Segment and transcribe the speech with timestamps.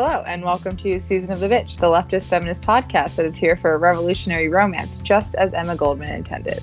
[0.00, 3.56] Hello, and welcome to Season of the Bitch, the leftist feminist podcast that is here
[3.56, 6.60] for a revolutionary romance, just as Emma Goldman intended.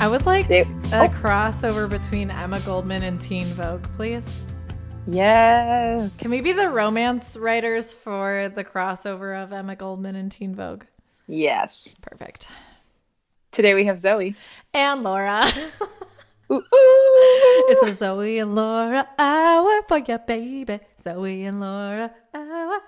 [0.00, 1.08] I would like a oh.
[1.22, 4.44] crossover between Emma Goldman and Teen Vogue, please.
[5.12, 6.16] Yes.
[6.18, 10.84] Can we be the romance writers for the crossover of Emma Goldman and Teen Vogue?
[11.26, 11.88] Yes.
[12.00, 12.48] Perfect.
[13.50, 14.36] Today we have Zoe.
[14.72, 15.44] And Laura.
[16.52, 16.64] Ooh, ooh.
[16.72, 20.80] it's a Zoe and Laura hour for your baby.
[21.00, 22.80] Zoe and Laura hour.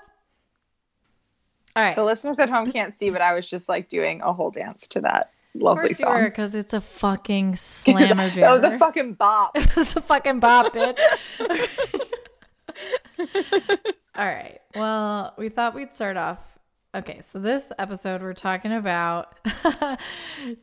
[1.75, 1.97] All right.
[1.97, 4.87] The listeners at home can't see, but I was just like doing a whole dance
[4.89, 6.25] to that lovely course you were, song.
[6.25, 8.43] because it's a fucking slammer jam.
[8.43, 9.53] that was a fucking bop.
[9.57, 10.99] It was a fucking bop, bitch.
[14.15, 14.59] All right.
[14.75, 16.39] Well, we thought we'd start off.
[16.95, 19.39] Okay, so this episode we're talking about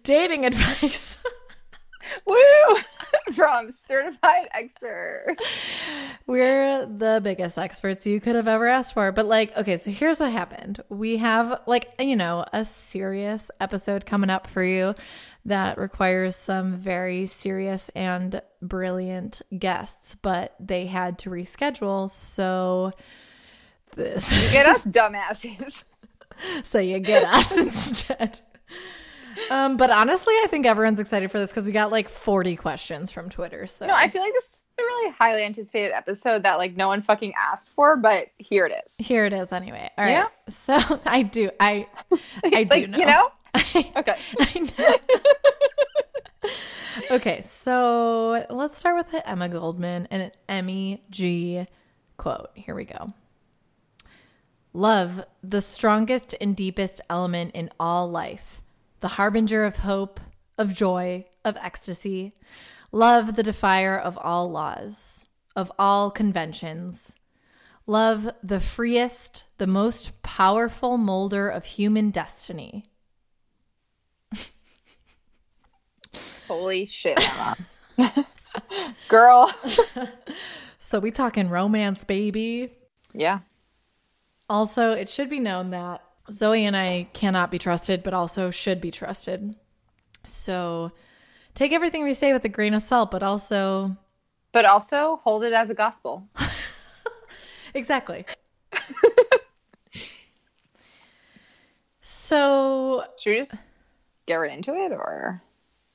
[0.03, 1.17] dating advice.
[2.25, 2.78] Woo!
[3.33, 5.36] From certified expert.
[6.25, 9.11] We're the biggest experts you could have ever asked for.
[9.11, 10.81] But, like, okay, so here's what happened.
[10.89, 14.95] We have, like, you know, a serious episode coming up for you
[15.45, 22.09] that requires some very serious and brilliant guests, but they had to reschedule.
[22.09, 22.94] So,
[23.95, 24.44] this.
[24.44, 25.83] You get us dumbasses.
[26.64, 28.42] so you get us instead.
[29.49, 33.11] Um, but honestly, I think everyone's excited for this because we got like 40 questions
[33.11, 33.67] from Twitter.
[33.67, 36.87] So No, I feel like this is a really highly anticipated episode that like no
[36.87, 38.95] one fucking asked for, but here it is.
[38.97, 39.89] here it is anyway.
[39.97, 40.11] All right.
[40.11, 40.27] Yeah.
[40.49, 41.49] So I do.
[41.59, 41.87] I
[42.43, 42.97] I do know.
[42.97, 43.29] you know?
[43.53, 44.17] I, Okay.
[44.39, 46.49] I know.
[47.11, 51.65] okay, so let's start with the Emma Goldman and an Emmy G
[52.17, 52.49] quote.
[52.55, 53.14] Here we go.
[54.73, 58.61] Love, the strongest and deepest element in all life,
[58.99, 60.20] the harbinger of hope,
[60.58, 62.36] of joy, of ecstasy.
[62.92, 67.15] Love, the defier of all laws, of all conventions.
[67.86, 72.89] Love, the freest, the most powerful molder of human destiny.
[76.48, 77.20] Holy shit.
[79.08, 79.54] Girl.
[80.82, 82.73] So we talking romance, baby.
[83.14, 83.39] Yeah.
[84.49, 88.81] Also, it should be known that Zoe and I cannot be trusted, but also should
[88.81, 89.55] be trusted.
[90.25, 90.91] So
[91.55, 93.95] take everything we say with a grain of salt, but also
[94.51, 96.27] But also hold it as a gospel.
[97.73, 98.25] exactly.
[102.01, 103.55] so Should we just
[104.25, 105.41] get right into it or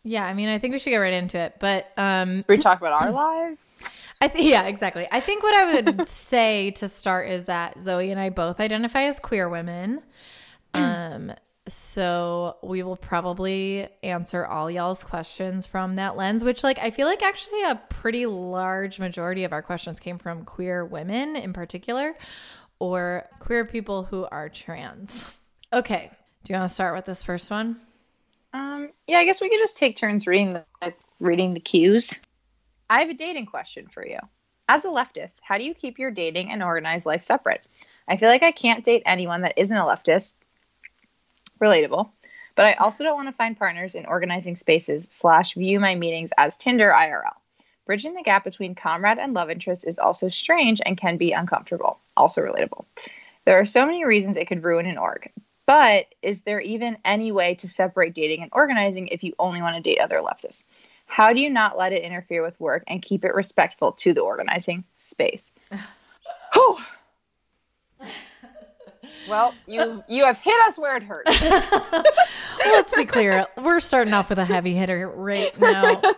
[0.07, 1.57] yeah, I mean, I think we should get right into it.
[1.59, 3.69] But um, we talk about our lives?
[4.25, 5.07] I think yeah, exactly.
[5.13, 9.03] I think what I would say to start is that Zoe and I both identify
[9.03, 10.03] as queer women.
[10.73, 11.33] Um
[11.69, 17.07] so we will probably answer all y'all's questions from that lens, which like I feel
[17.07, 22.15] like actually a pretty large majority of our questions came from queer women in particular
[22.79, 25.31] or queer people who are trans.
[25.73, 26.11] Okay.
[26.45, 27.79] Do you want to start with this first one?
[28.55, 32.15] Um, yeah, I guess we could just take turns reading the reading the cues.
[32.89, 34.19] I have a dating question for you.
[34.69, 37.63] As a leftist, how do you keep your dating and organized life separate?
[38.09, 40.35] I feel like I can't date anyone that isn't a leftist.
[41.61, 42.11] Relatable.
[42.57, 46.31] But I also don't want to find partners in organizing spaces slash view my meetings
[46.39, 47.35] as Tinder IRL.
[47.87, 51.99] Bridging the gap between comrade and love interest is also strange and can be uncomfortable.
[52.17, 52.85] Also relatable.
[53.45, 55.31] There are so many reasons it could ruin an org.
[55.67, 59.77] But is there even any way to separate dating and organizing if you only want
[59.77, 60.63] to date other leftists?
[61.07, 64.21] How do you not let it interfere with work and keep it respectful to the
[64.21, 65.51] organizing space?
[69.29, 71.43] Well, you you have hit us where it hurts.
[72.67, 73.47] Let's be clear.
[73.57, 76.03] We're starting off with a heavy hitter right now.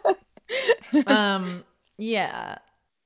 [1.06, 1.64] Um
[1.98, 2.58] yeah.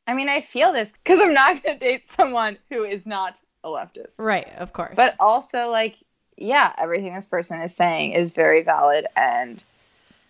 [0.07, 3.37] I mean, I feel this because I'm not going to date someone who is not
[3.65, 4.19] a leftist.
[4.19, 4.95] Right, of course.
[4.97, 5.97] But also, like,
[6.37, 9.63] yeah, everything this person is saying is very valid and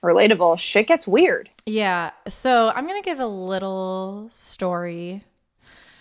[0.03, 0.59] relatable.
[0.59, 1.51] Shit gets weird.
[1.67, 5.25] yeah, so I'm going to give a little story.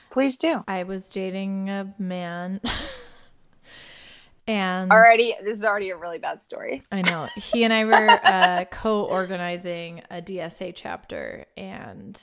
[0.10, 0.64] Please do.
[0.68, 2.62] I was dating a man
[4.48, 6.82] and Already, this is already a really bad story.
[6.92, 7.30] I know.
[7.36, 12.20] He and I were uh, co-organizing a DSA chapter and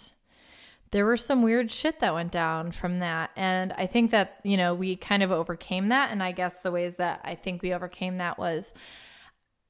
[0.90, 4.56] there were some weird shit that went down from that and I think that, you
[4.56, 7.73] know, we kind of overcame that and I guess the ways that I think we
[7.73, 8.75] overcame that was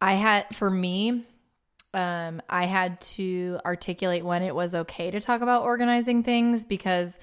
[0.01, 1.27] I had for me
[1.97, 7.19] um, I had to articulate when it was okay to talk about organizing things because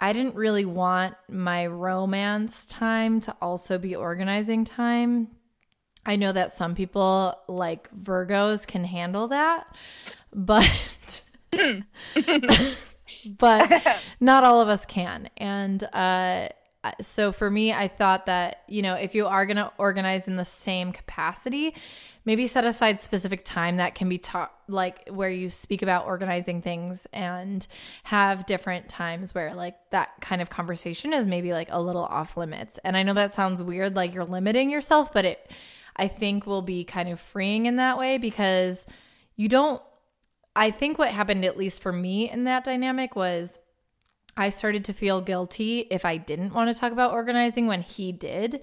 [0.00, 5.28] I didn't really want my romance time to also be organizing time.
[6.06, 9.76] I know that some people like Virgos can handle that,
[10.34, 11.22] but
[13.38, 15.28] but not all of us can.
[15.36, 16.48] And uh
[17.00, 20.36] so for me, I thought that, you know, if you are going to organize in
[20.36, 21.74] the same capacity,
[22.24, 26.62] maybe set aside specific time that can be taught like where you speak about organizing
[26.62, 27.66] things and
[28.04, 32.36] have different times where like that kind of conversation is maybe like a little off
[32.36, 32.78] limits.
[32.84, 35.50] And I know that sounds weird like you're limiting yourself, but it
[35.96, 38.86] I think will be kind of freeing in that way because
[39.34, 39.82] you don't
[40.54, 43.58] I think what happened at least for me in that dynamic was
[44.38, 48.12] I started to feel guilty if I didn't want to talk about organizing when he
[48.12, 48.62] did.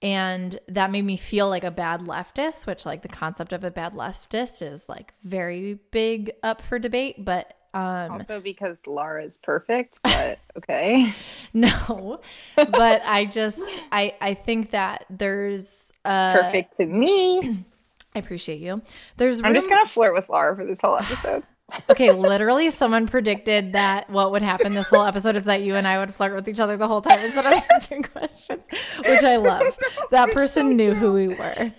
[0.00, 3.70] And that made me feel like a bad leftist, which, like, the concept of a
[3.70, 7.24] bad leftist is like very big up for debate.
[7.24, 11.12] But um, also because Laura is perfect, but okay.
[11.52, 12.20] no,
[12.56, 13.60] but I just,
[13.92, 17.64] I, I think that there's uh, perfect to me.
[18.14, 18.82] I appreciate you.
[19.18, 21.44] There's room- I'm just gonna flirt with Laura for this whole episode
[21.90, 25.86] okay, literally, someone predicted that what would happen this whole episode is that you and
[25.86, 28.66] I would flirt with each other the whole time instead of answering questions,
[28.98, 29.78] which I love.
[30.10, 31.72] That person knew who we were.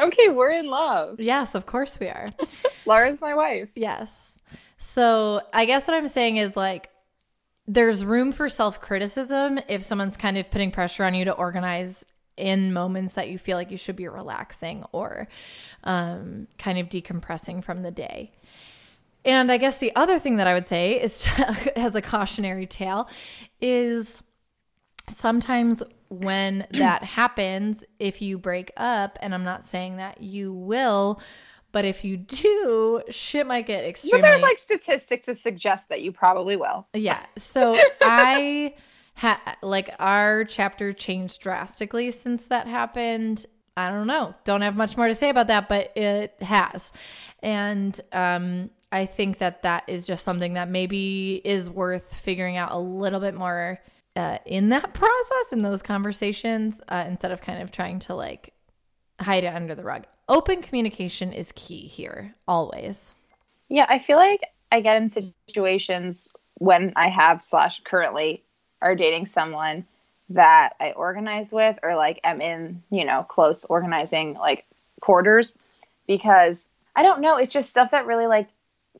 [0.00, 1.20] Okay, we're in love.
[1.20, 2.32] Yes, of course we are.
[2.86, 3.68] Laura's my wife.
[3.74, 4.38] Yes.
[4.76, 6.90] So I guess what I'm saying is like,
[7.66, 12.04] there's room for self criticism if someone's kind of putting pressure on you to organize
[12.36, 15.28] in moments that you feel like you should be relaxing or
[15.84, 18.32] um, kind of decompressing from the day.
[19.24, 22.66] And I guess the other thing that I would say is to, as a cautionary
[22.66, 23.08] tale
[23.60, 24.22] is
[25.08, 31.20] sometimes when that happens, if you break up, and I'm not saying that you will,
[31.72, 34.20] but if you do, shit might get extremely.
[34.20, 36.86] But there's like statistics to suggest that you probably will.
[36.94, 37.20] Yeah.
[37.36, 38.74] So I
[39.14, 43.44] had like our chapter changed drastically since that happened.
[43.76, 44.34] I don't know.
[44.44, 46.90] Don't have much more to say about that, but it has.
[47.42, 52.72] And um, I think that that is just something that maybe is worth figuring out
[52.72, 53.80] a little bit more
[54.16, 58.54] uh, in that process, in those conversations, uh, instead of kind of trying to like
[59.20, 60.04] hide it under the rug.
[60.28, 63.12] Open communication is key here, always.
[63.68, 64.42] Yeah, I feel like
[64.72, 68.42] I get in situations when I have slash currently
[68.80, 69.86] are dating someone
[70.30, 74.64] that I organize with or like am in, you know, close organizing like
[75.00, 75.54] quarters
[76.06, 78.48] because I don't know, it's just stuff that really like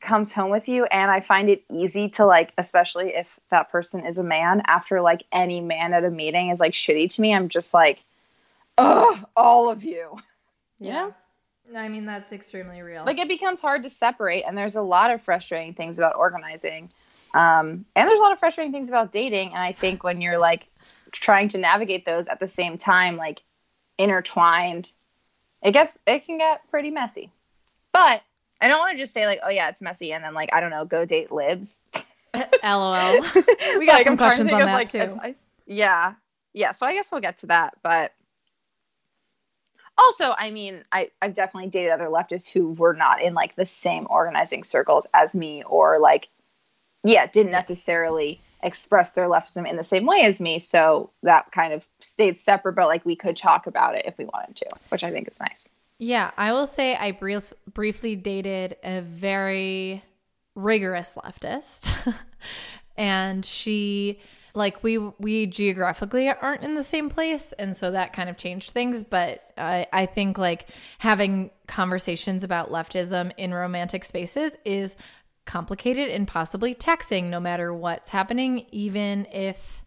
[0.01, 4.05] comes home with you and I find it easy to like especially if that person
[4.05, 7.33] is a man after like any man at a meeting is like shitty to me,
[7.33, 8.03] I'm just like,
[8.77, 10.17] oh, all of you.
[10.79, 11.11] Yeah.
[11.75, 13.05] I mean, that's extremely real.
[13.05, 16.89] Like it becomes hard to separate and there's a lot of frustrating things about organizing.
[17.33, 19.49] Um, and there's a lot of frustrating things about dating.
[19.49, 20.67] And I think when you're like
[21.11, 23.41] trying to navigate those at the same time, like
[23.97, 24.89] intertwined,
[25.61, 27.31] it gets it can get pretty messy.
[27.91, 28.21] But
[28.61, 30.59] I don't want to just say like, oh yeah, it's messy, and then like I
[30.59, 31.81] don't know, go date libs.
[32.63, 33.21] LOL.
[33.77, 34.99] We got like, some questions on that like, too.
[34.99, 35.41] Advice.
[35.65, 36.13] Yeah,
[36.53, 36.71] yeah.
[36.71, 38.13] So I guess we'll get to that, but
[39.99, 43.65] also, I mean, I I've definitely dated other leftists who were not in like the
[43.65, 46.29] same organizing circles as me, or like,
[47.03, 50.59] yeah, didn't necessarily express their leftism in the same way as me.
[50.59, 54.25] So that kind of stayed separate, but like we could talk about it if we
[54.25, 55.69] wanted to, which I think is nice.
[55.99, 60.01] Yeah, I will say I brief, briefly dated a very
[60.55, 61.93] rigorous leftist.
[62.97, 64.19] and she
[64.55, 68.71] like we we geographically aren't in the same place and so that kind of changed
[68.71, 74.95] things but I, I think like having conversations about leftism in romantic spaces is
[75.45, 79.83] complicated and possibly taxing no matter what's happening even if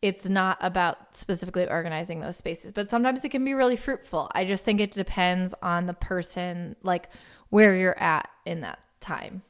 [0.00, 4.30] it's not about specifically organizing those spaces, but sometimes it can be really fruitful.
[4.32, 7.08] I just think it depends on the person, like
[7.50, 9.42] where you're at in that time.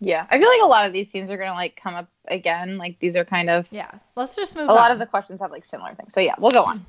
[0.00, 2.76] Yeah, I feel like a lot of these themes are gonna like come up again.
[2.76, 3.90] Like these are kind of yeah.
[4.14, 4.68] Let's just move.
[4.68, 4.76] A on.
[4.76, 6.12] lot of the questions have like similar things.
[6.12, 6.84] So yeah, we'll go on.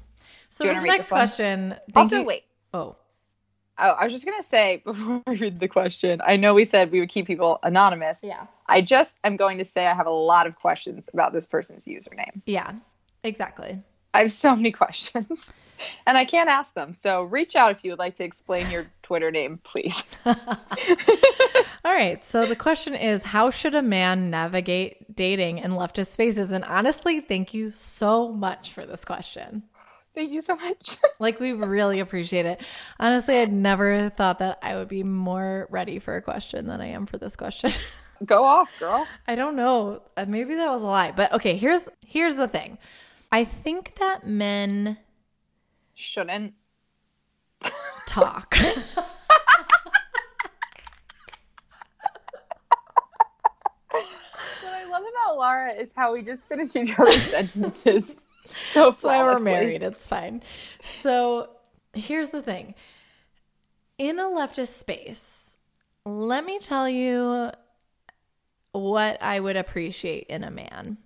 [0.49, 1.75] So this next this question.
[1.95, 2.25] Also, you.
[2.25, 2.43] wait.
[2.73, 2.95] Oh.
[3.79, 6.21] Oh, I was just gonna say before we read the question.
[6.25, 8.19] I know we said we would keep people anonymous.
[8.21, 8.47] Yeah.
[8.67, 11.85] I just am going to say I have a lot of questions about this person's
[11.85, 12.41] username.
[12.45, 12.73] Yeah.
[13.27, 13.81] Exactly.
[14.13, 15.47] I have so many questions
[16.05, 16.93] and I can't ask them.
[16.93, 20.03] So reach out if you would like to explain your Twitter name, please.
[20.25, 20.33] All
[21.85, 22.23] right.
[22.23, 26.51] So the question is How should a man navigate dating in leftist spaces?
[26.51, 29.63] And honestly, thank you so much for this question.
[30.15, 30.97] Thank you so much.
[31.19, 32.61] like, we really appreciate it.
[32.99, 36.87] Honestly, I'd never thought that I would be more ready for a question than I
[36.87, 37.71] am for this question.
[38.25, 39.05] Go off, girl.
[39.27, 40.01] I don't know.
[40.27, 41.11] Maybe that was a lie.
[41.11, 42.79] But okay, here's here's the thing.
[43.31, 44.97] I think that men
[45.95, 46.53] Shouldn't.
[48.07, 48.55] talk.
[54.61, 58.15] What I love about Laura is how we just finish each other's sentences.
[58.45, 59.83] So That's why we're married.
[59.83, 60.43] It's fine.
[60.81, 61.49] So
[61.93, 62.75] here's the thing.
[63.97, 65.57] In a leftist space,
[66.05, 67.51] let me tell you
[68.71, 70.97] what I would appreciate in a man.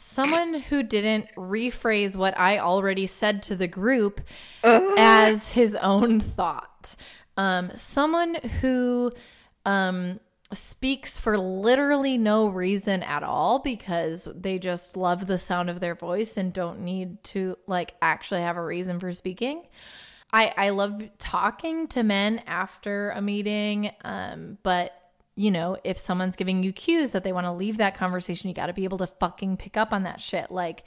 [0.00, 4.20] Someone who didn't rephrase what I already said to the group
[4.62, 6.94] as his own thought.
[7.36, 9.12] Um, someone who
[9.66, 10.20] um,
[10.52, 15.96] speaks for literally no reason at all because they just love the sound of their
[15.96, 19.66] voice and don't need to like actually have a reason for speaking.
[20.32, 25.07] I I love talking to men after a meeting, um, but
[25.38, 28.54] you know, if someone's giving you cues that they want to leave that conversation, you
[28.54, 30.50] got to be able to fucking pick up on that shit.
[30.50, 30.82] Like,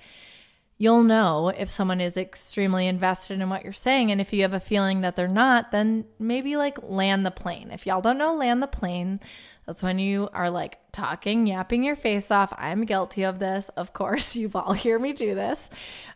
[0.77, 4.11] you'll know if someone is extremely invested in what you're saying.
[4.11, 7.71] And if you have a feeling that they're not, then maybe like land the plane.
[7.71, 9.21] If y'all don't know, land the plane.
[9.65, 12.51] That's when you are like talking, yapping your face off.
[12.57, 13.69] I'm guilty of this.
[13.77, 15.69] Of course, you've all hear me do this.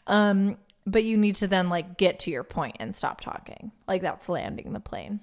[0.07, 3.71] Um, but you need to then like get to your point and stop talking.
[3.87, 5.21] Like that's landing the plane.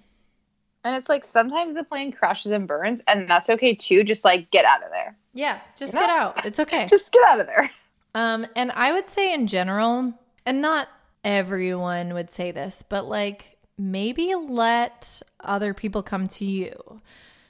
[0.85, 4.03] And it's like sometimes the plane crashes and burns, and that's okay too.
[4.05, 5.17] Just like get out of there.
[5.35, 6.13] Yeah, just You get know?
[6.15, 6.45] out.
[6.45, 6.87] It's okay.
[6.87, 7.71] Just get out of there.
[8.15, 10.13] Um, and I would say in general,
[10.45, 10.89] and not
[11.25, 17.01] everyone would say this, but like maybe let other people come to you.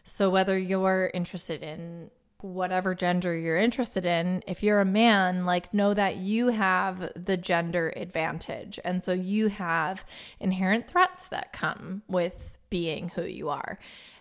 [0.04, 2.10] So whether you're interested in
[2.40, 7.36] whatever gender you're interested in, if you're a man, like know that you have the
[7.36, 8.78] gender advantage.
[8.84, 10.04] And so you have
[10.40, 13.78] inherent threats that come with being who you are.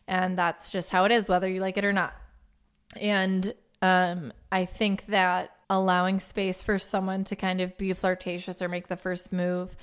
[0.09, 2.13] And that's just how it is, whether you like it or not.
[2.99, 8.67] And um, I think that allowing space for someone to kind of be flirtatious or
[8.67, 9.73] make the first move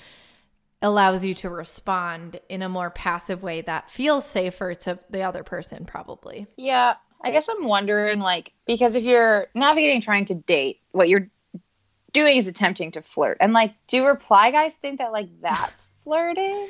[0.83, 5.43] allows you to respond in a more passive way that feels safer to the other
[5.43, 6.47] person, probably.
[6.59, 11.31] Yeah, I guess I'm wondering, like, because if you're navigating trying to date, what you're
[12.13, 16.67] doing is attempting to flirt, and like, do reply guys think that like that's flirting?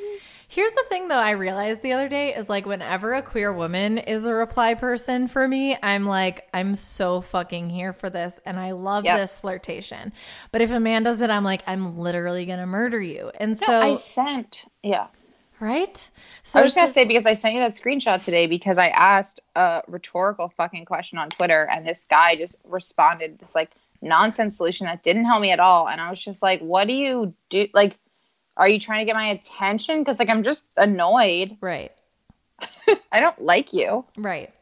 [0.49, 3.99] Here's the thing, though, I realized the other day is like whenever a queer woman
[3.99, 8.40] is a reply person for me, I'm like, I'm so fucking here for this.
[8.45, 9.16] And I love Yep.
[9.16, 10.12] this flirtation.
[10.50, 13.30] But if a man does it, I'm like, I'm literally going to murder you.
[13.38, 14.64] And No, so, I sent.
[14.83, 15.07] Yeah,
[15.61, 16.11] right?
[16.42, 19.40] So I was gonna say because I sent you that screenshot today because I asked
[19.54, 24.87] a rhetorical fucking question on Twitter, and this guy just responded this like nonsense solution
[24.87, 27.66] that didn't help me at all, and I was just like, "What do you do?
[27.75, 27.99] Like,
[28.59, 30.00] are you trying to get my attention?
[30.00, 31.57] Because like I'm just annoyed.
[31.61, 31.93] right.
[33.12, 34.53] I don't like you." Right.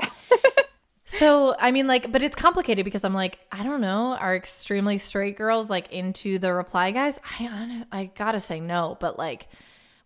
[1.07, 4.99] so, I mean, like, but it's complicated because I'm like, I don't know, are extremely
[4.99, 7.19] straight girls like into the reply guys?
[7.41, 9.49] I I gotta say no, but like,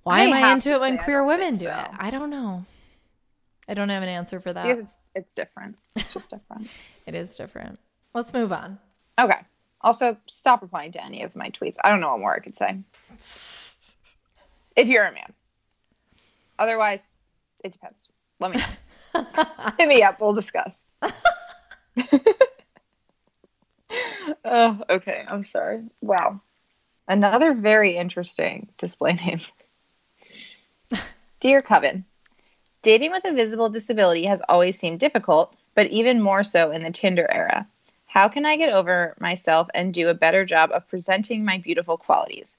[0.04, 1.88] why I am I into it when queer women do it?
[1.98, 2.64] I don't know.
[3.68, 4.64] I don't have an answer for that.
[4.64, 5.76] Because it's it's different.
[5.96, 6.68] It's just different.
[7.06, 7.80] It is different.
[8.14, 8.78] Let's move on.
[9.18, 9.38] Okay.
[9.80, 11.74] Also, stop replying to any of my tweets.
[11.82, 12.78] I don't know what more I could say.
[14.80, 15.34] If you're a man.
[16.58, 17.12] Otherwise,
[17.62, 18.08] it depends.
[18.38, 19.26] Let me know.
[19.78, 20.18] Hit me up.
[20.18, 20.86] We'll discuss.
[24.42, 25.22] oh, okay.
[25.28, 25.82] I'm sorry.
[26.00, 26.40] Wow.
[27.06, 29.42] Another very interesting display name.
[31.40, 32.06] Dear Coven,
[32.80, 36.90] dating with a visible disability has always seemed difficult, but even more so in the
[36.90, 37.68] Tinder era.
[38.06, 41.98] How can I get over myself and do a better job of presenting my beautiful
[41.98, 42.56] qualities?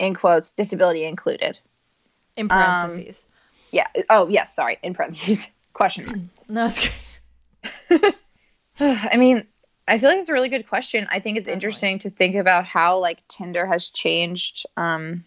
[0.00, 1.58] In quotes, disability included.
[2.36, 3.26] In parentheses.
[3.70, 3.86] Yeah.
[4.08, 4.52] Oh, yes.
[4.54, 4.78] Sorry.
[4.82, 5.46] In parentheses.
[5.72, 6.18] Question mark.
[6.48, 6.88] no, it's
[7.88, 8.14] great.
[8.80, 9.46] I mean,
[9.86, 11.06] I feel like it's a really good question.
[11.10, 11.52] I think it's Definitely.
[11.52, 15.24] interesting to think about how like Tinder has changed um,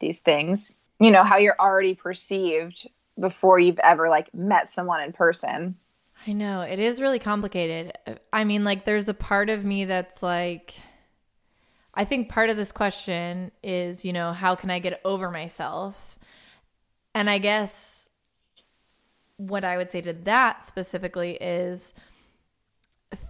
[0.00, 0.74] these things.
[0.98, 2.88] You know, how you're already perceived
[3.18, 5.76] before you've ever like met someone in person.
[6.26, 7.92] I know it is really complicated.
[8.32, 10.74] I mean, like, there's a part of me that's like,
[11.96, 16.18] I think part of this question is, you know, how can I get over myself?
[17.14, 18.10] And I guess
[19.38, 21.94] what I would say to that specifically is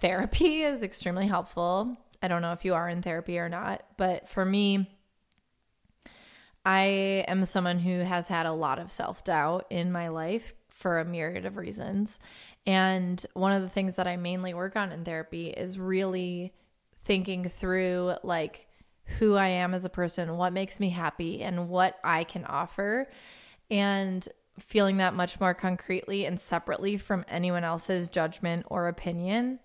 [0.00, 1.96] therapy is extremely helpful.
[2.22, 4.90] I don't know if you are in therapy or not, but for me,
[6.64, 10.98] I am someone who has had a lot of self doubt in my life for
[10.98, 12.18] a myriad of reasons.
[12.66, 16.52] And one of the things that I mainly work on in therapy is really
[17.06, 18.66] thinking through like
[19.18, 23.08] who I am as a person, what makes me happy, and what I can offer.
[23.70, 29.58] And feeling that much more concretely and separately from anyone else's judgment or opinion.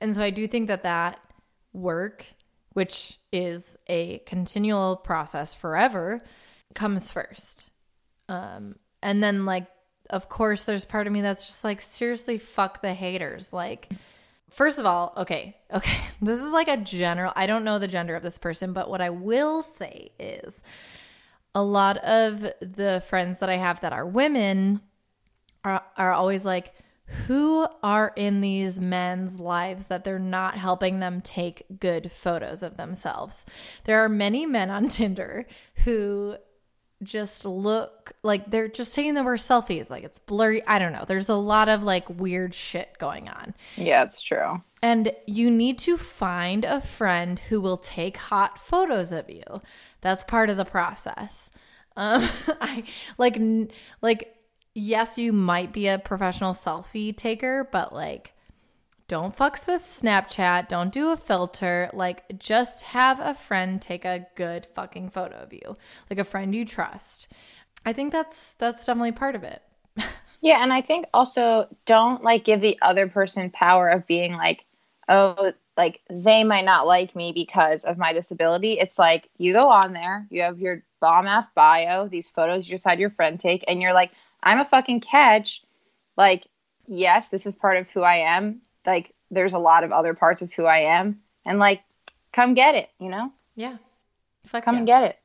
[0.00, 1.18] And so I do think that that
[1.72, 2.26] work,
[2.74, 6.22] which is a continual process forever,
[6.74, 7.70] comes first.
[8.28, 9.66] Um, and then, like,
[10.10, 13.52] of course, there's part of me that's just like, seriously, fuck the haters.
[13.52, 13.90] Like,
[14.54, 18.14] first of all, okay, okay, this is like a general, I don't know the gender
[18.16, 20.62] of this person, but what I will say is
[21.54, 24.80] a lot of the friends that I have that are women
[25.62, 26.74] are, are always like,
[27.26, 32.76] who are in these men's lives that they're not helping them take good photos of
[32.76, 33.44] themselves?
[33.84, 35.46] There are many men on Tinder
[35.84, 36.36] who
[37.04, 39.90] just look like they're just taking the worst selfies.
[39.90, 40.66] Like it's blurry.
[40.66, 41.04] I don't know.
[41.06, 43.54] There's a lot of like weird shit going on.
[43.76, 44.62] Yeah, it's true.
[44.82, 49.62] And you need to find a friend who will take hot photos of you.
[50.00, 51.50] That's part of the process.
[51.96, 52.28] Um,
[52.60, 52.84] I
[53.16, 53.40] like
[54.02, 54.34] like
[54.74, 58.33] yes, you might be a professional selfie taker, but like
[59.14, 64.26] don't fucks with Snapchat, don't do a filter, like just have a friend take a
[64.34, 65.76] good fucking photo of you.
[66.10, 67.28] Like a friend you trust.
[67.86, 69.62] I think that's that's definitely part of it.
[70.40, 74.64] yeah, and I think also don't like give the other person power of being like,
[75.08, 79.68] "Oh, like they might not like me because of my disability." It's like you go
[79.68, 83.64] on there, you have your bomb ass bio, these photos you had your friend take
[83.68, 84.10] and you're like,
[84.42, 85.62] "I'm a fucking catch."
[86.16, 86.48] Like,
[86.88, 90.42] yes, this is part of who I am like there's a lot of other parts
[90.42, 91.82] of who I am and like
[92.32, 93.32] come get it, you know?
[93.54, 93.76] Yeah.
[94.46, 94.78] Fuck come yeah.
[94.78, 95.18] and get it.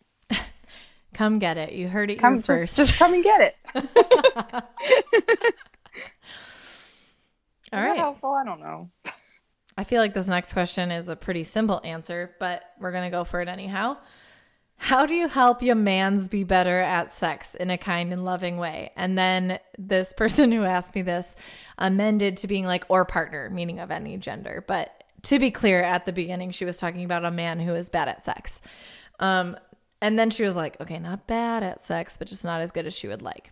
[1.13, 1.73] come get it.
[1.73, 2.75] You heard it come, here first.
[2.75, 3.55] Just, just come and get it.
[7.71, 7.97] All right.
[7.97, 8.33] helpful?
[8.33, 8.89] I don't know.
[9.77, 13.11] I feel like this next question is a pretty simple answer, but we're going to
[13.11, 13.97] go for it anyhow.
[14.81, 18.57] How do you help your mans be better at sex in a kind and loving
[18.57, 18.91] way?
[18.95, 21.35] And then this person who asked me this
[21.77, 24.63] amended to being like, or partner, meaning of any gender.
[24.65, 27.89] But to be clear, at the beginning, she was talking about a man who is
[27.89, 28.61] bad at sex.
[29.19, 29.57] Um,
[30.01, 32.87] and then she was like, okay, not bad at sex, but just not as good
[32.87, 33.51] as she would like.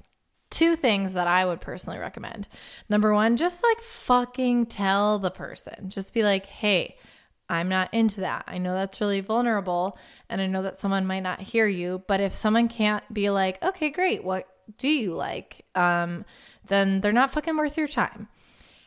[0.49, 2.47] Two things that I would personally recommend.
[2.87, 5.89] Number one, just like fucking tell the person.
[5.89, 6.95] Just be like, hey,
[7.49, 8.43] I'm not into that.
[8.47, 9.97] I know that's really vulnerable
[10.29, 13.61] and I know that someone might not hear you, but if someone can't be like,
[13.63, 14.23] "Okay, great.
[14.23, 16.25] What do you like?" um
[16.67, 18.27] then they're not fucking worth your time.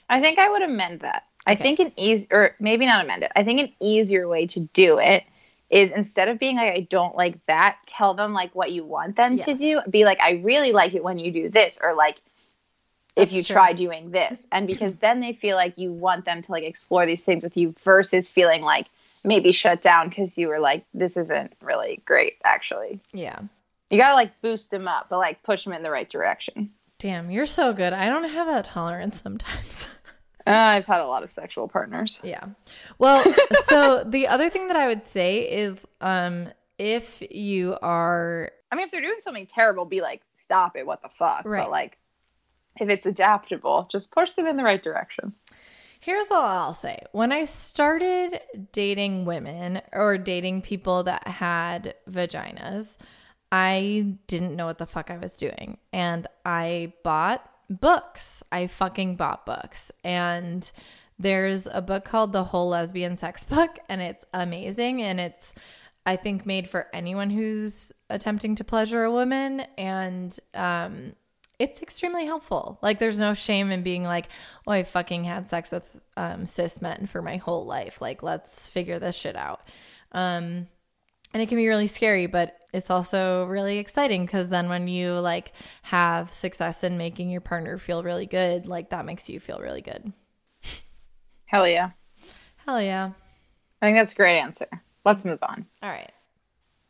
[0.09, 1.25] I think I would amend that.
[1.49, 1.53] Okay.
[1.53, 3.33] I think an easy or maybe not amend it.
[3.35, 5.25] I think an easier way to do it
[5.71, 9.17] is instead of being like I don't like that, tell them like what you want
[9.17, 9.47] them yes.
[9.47, 9.81] to do.
[9.89, 12.21] Be like I really like it when you do this or like
[13.17, 13.55] if you true.
[13.55, 14.47] try doing this.
[14.53, 17.57] And because then they feel like you want them to like explore these things with
[17.57, 18.87] you versus feeling like
[19.25, 23.01] maybe shut down because you were like this isn't really great actually.
[23.13, 23.39] Yeah.
[23.91, 26.71] You gotta like boost them up but like push them in the right direction.
[26.99, 27.93] Damn you're so good.
[27.93, 29.89] I don't have that tolerance sometimes.
[30.47, 32.19] Uh, i've had a lot of sexual partners.
[32.23, 32.43] Yeah.
[32.99, 33.23] Well
[33.67, 38.87] so the other thing that i would say is um if you are i mean
[38.87, 40.85] if they're doing something terrible be like stop it.
[40.85, 41.43] What the fuck?
[41.45, 41.63] Right.
[41.63, 41.97] but like
[42.79, 45.33] if it's adaptable, just push them in the right direction.
[46.01, 47.03] Here's all I'll say.
[47.13, 48.41] When I started
[48.73, 52.97] dating women or dating people that had vaginas,
[53.53, 55.77] I didn't know what the fuck I was doing.
[55.93, 58.43] And I bought books.
[58.51, 59.93] I fucking bought books.
[60.03, 60.71] And
[61.19, 65.03] there's a book called The Whole Lesbian Sex Book, and it's amazing.
[65.03, 65.53] And it's,
[66.07, 69.61] I think, made for anyone who's attempting to pleasure a woman.
[69.77, 71.13] And um,
[71.61, 72.79] it's extremely helpful.
[72.81, 74.29] Like, there's no shame in being like,
[74.67, 78.01] oh, I fucking had sex with um, cis men for my whole life.
[78.01, 79.61] Like, let's figure this shit out.
[80.11, 80.67] Um,
[81.33, 85.13] and it can be really scary, but it's also really exciting because then when you
[85.13, 89.59] like have success in making your partner feel really good, like that makes you feel
[89.59, 90.13] really good.
[91.45, 91.91] Hell yeah.
[92.65, 93.11] Hell yeah.
[93.83, 94.69] I think that's a great answer.
[95.05, 95.67] Let's move on.
[95.83, 96.13] All right.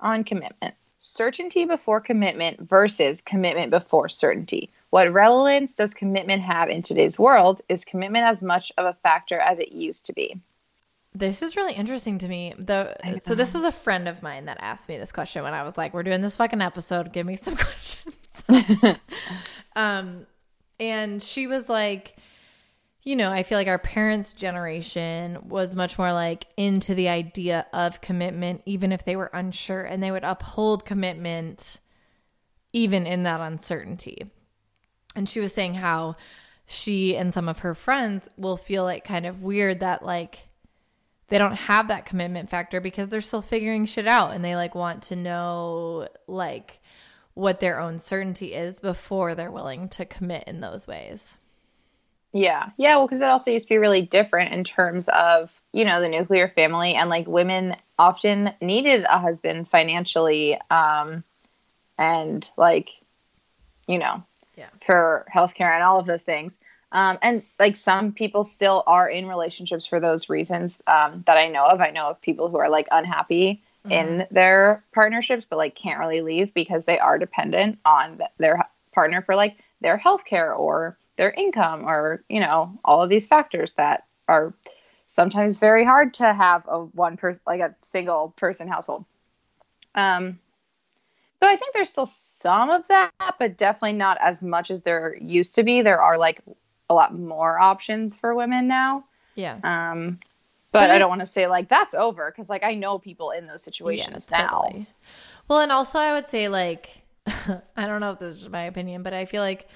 [0.01, 4.71] On commitment certainty before commitment versus commitment before certainty.
[4.91, 7.61] What relevance does commitment have in today's world?
[7.69, 10.41] Is commitment as much of a factor as it used to be?
[11.13, 12.55] This is really interesting to me.
[12.57, 15.65] The so this was a friend of mine that asked me this question when I
[15.65, 17.13] was like, "We're doing this fucking episode.
[17.13, 18.15] Give me some questions."
[19.77, 20.27] um,
[20.79, 22.17] and she was like,
[23.03, 27.67] you know, I feel like our parents' generation was much more like into the idea
[27.73, 31.81] of commitment, even if they were unsure, and they would uphold commitment
[32.73, 34.31] even in that uncertainty.
[35.17, 36.17] And she was saying how
[36.67, 40.49] she and some of her friends will feel like kind of weird that like
[41.27, 44.75] they don't have that commitment factor because they're still figuring shit out and they like
[44.75, 46.81] want to know like
[47.35, 51.37] what their own certainty is before they're willing to commit in those ways.
[52.33, 52.71] Yeah.
[52.77, 52.97] Yeah.
[52.97, 56.09] Well, because it also used to be really different in terms of, you know, the
[56.09, 61.25] nuclear family and like women often needed a husband financially um,
[61.99, 62.91] and like,
[63.87, 64.23] you know,
[64.57, 64.69] Yeah.
[64.87, 66.57] for healthcare and all of those things.
[66.93, 71.49] Um, and like some people still are in relationships for those reasons um, that I
[71.49, 71.81] know of.
[71.81, 76.21] I know of people who are like unhappy in their partnerships, but like can't really
[76.21, 81.31] leave because they are dependent on th- their partner for like their healthcare or their
[81.33, 84.55] income or you know all of these factors that are
[85.09, 89.05] sometimes very hard to have a one person like a single person household.
[89.95, 90.39] Um,
[91.39, 95.17] so I think there's still some of that, but definitely not as much as there
[95.21, 95.83] used to be.
[95.83, 96.41] There are like
[96.89, 99.05] a lot more options for women now.
[99.35, 99.59] Yeah.
[99.63, 100.21] Um,
[100.73, 102.99] but, But I it- don't want to say like that's over because like I know
[102.99, 104.87] people in those situations Yeah, now.
[105.49, 109.03] Well, and also I would say like I don't know if this is my opinion,
[109.03, 109.69] but I feel like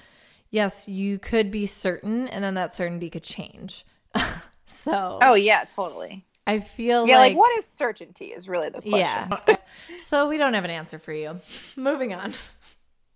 [0.55, 3.85] yes, you could be certain and then that certainty could change.
[4.65, 6.25] so Oh yeah, totally.
[6.47, 8.99] I feel like Yeah, like, like, what is certainty is really the question.
[8.99, 9.55] Yeah.
[9.99, 11.39] so we don't have an answer for you.
[11.75, 12.33] Moving on.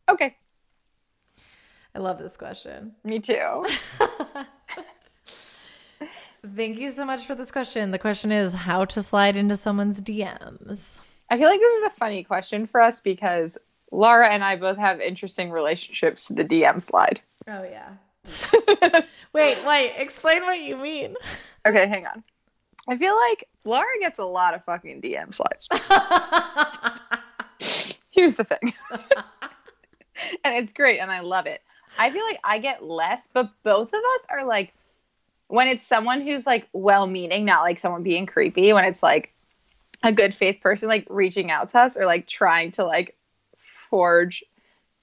[0.10, 0.36] Okay.
[1.96, 2.94] I love this question.
[3.04, 3.66] Me too.
[6.56, 7.92] Thank you so much for this question.
[7.92, 11.02] The question is how to slide into someone's DMs.
[11.30, 13.58] I feel like this is a funny question for us because
[13.92, 17.22] Laura and I both have interesting relationships to the DM slide.
[17.48, 19.02] Oh yeah.
[19.34, 21.16] Wait, wait, explain what you mean.
[21.66, 22.24] Okay, hang on.
[22.88, 25.68] I feel like Laura gets a lot of fucking DM slides.
[28.10, 28.74] Here's the thing.
[30.44, 31.62] and it's great and I love it.
[32.00, 34.74] I feel like I get less, but both of us are like
[35.48, 39.32] when it's someone who's like well meaning, not like someone being creepy, when it's like
[40.04, 43.16] a good faith person like reaching out to us or like trying to like
[43.90, 44.44] forge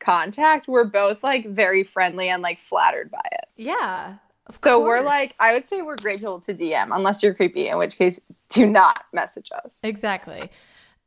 [0.06, 3.48] contact, we're both like very friendly and like flattered by it.
[3.56, 4.14] yeah.
[4.62, 7.78] So we're like, I would say we're great people to DM, unless you're creepy, in
[7.78, 9.80] which case, do not message us.
[9.82, 10.50] Exactly.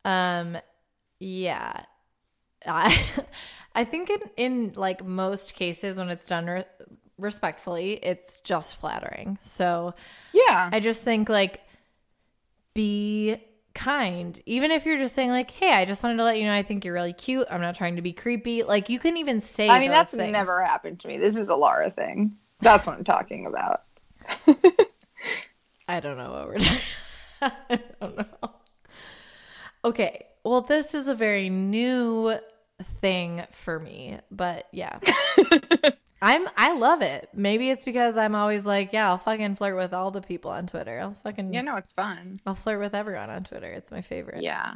[0.03, 0.57] Um
[1.21, 1.83] yeah.
[2.67, 2.99] I
[3.75, 6.65] I think in in like most cases when it's done re-
[7.17, 9.37] respectfully, it's just flattering.
[9.41, 9.93] So
[10.33, 10.69] Yeah.
[10.73, 11.61] I just think like
[12.73, 13.37] be
[13.79, 14.41] kind.
[14.45, 16.63] Even if you're just saying like, "Hey, I just wanted to let you know I
[16.63, 17.47] think you're really cute.
[17.49, 20.31] I'm not trying to be creepy." Like you can even say I mean, that's things.
[20.31, 21.17] never happened to me.
[21.17, 22.35] This is a Laura thing.
[22.59, 23.83] That's what I'm talking about.
[25.87, 26.81] I don't know what we're talking.
[27.41, 28.51] I don't know.
[29.85, 30.25] Okay.
[30.43, 32.37] Well, this is a very new
[32.83, 34.99] thing for me, but yeah.
[36.21, 37.29] I'm I love it.
[37.33, 40.67] Maybe it's because I'm always like, yeah, I'll fucking flirt with all the people on
[40.67, 40.99] Twitter.
[40.99, 42.41] I'll fucking You know, it's fun.
[42.45, 43.71] I'll flirt with everyone on Twitter.
[43.71, 44.43] It's my favorite.
[44.43, 44.75] Yeah.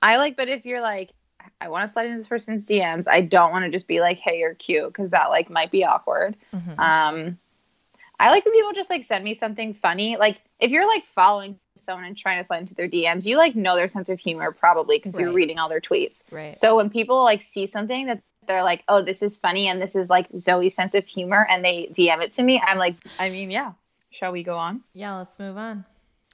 [0.00, 1.10] I like, but if you're like,
[1.60, 4.18] I want to slide into this person's DMs, I don't want to just be like,
[4.18, 6.36] hey, you're cute, because that like might be awkward.
[6.52, 6.78] Mhm.
[6.78, 7.38] Um,
[8.20, 10.16] I like when people just like send me something funny.
[10.16, 13.54] Like if you're like following someone and trying to slide into their DMs, you like
[13.54, 16.22] know their sense of humor probably because you're reading all their tweets.
[16.30, 16.56] Right.
[16.56, 19.94] So when people like see something that they're like, oh, this is funny and this
[19.94, 23.30] is like Zoe's sense of humor, and they DM it to me, I'm like, I
[23.30, 23.72] mean, yeah.
[24.10, 24.82] Shall we go on?
[24.92, 25.84] Yeah, let's move on.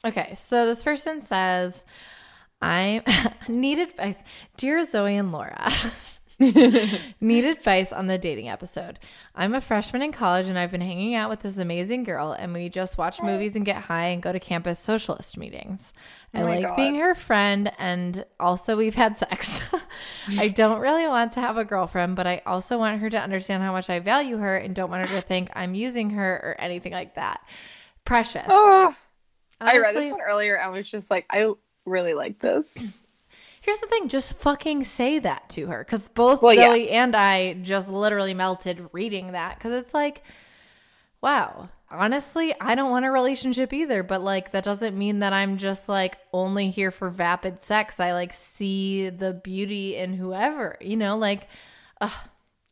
[0.05, 1.85] Okay, so this person says,
[2.63, 3.03] I
[3.49, 4.23] need advice.
[4.57, 5.73] Dear Zoe and Laura,
[7.21, 8.99] need advice on the dating episode.
[9.35, 12.55] I'm a freshman in college and I've been hanging out with this amazing girl, and
[12.55, 13.27] we just watch oh.
[13.27, 15.93] movies and get high and go to campus socialist meetings.
[16.35, 16.77] Oh I Oh like God.
[16.77, 19.63] being her friend, and also we've had sex.
[20.29, 23.63] I don't really want to have a girlfriend, but I also want her to understand
[23.63, 26.57] how much I value her and don't want her to think I'm using her or
[26.59, 27.45] anything like that.
[28.07, 28.47] Precious.
[28.49, 28.95] Oh,
[29.61, 31.53] I read this one earlier and was just like, I
[31.85, 32.77] really like this.
[33.61, 36.69] Here's the thing, just fucking say that to her cuz both Well, yeah.
[36.69, 40.23] Zoe and I just literally melted reading that cuz it's like
[41.21, 41.69] wow.
[41.93, 45.89] Honestly, I don't want a relationship either, but like that doesn't mean that I'm just
[45.89, 47.99] like only here for vapid sex.
[47.99, 51.49] I like see the beauty in whoever, you know, like
[52.01, 52.11] uh,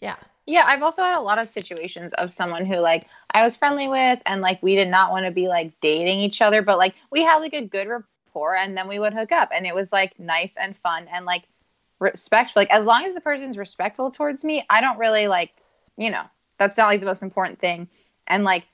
[0.01, 0.17] yeah.
[0.47, 3.89] Yeah, I've also had a lot of situations of someone who like I was friendly
[3.89, 6.95] with and like we did not want to be like dating each other, but like
[7.11, 9.93] we had like a good rapport and then we would hook up and it was
[9.93, 11.45] like nice and fun and like
[12.01, 12.61] respectful.
[12.61, 15.53] Like as long as the person's respectful towards me, I don't really like,
[15.97, 16.23] you know,
[16.59, 17.89] that's not like the most important thing.
[18.27, 18.65] And like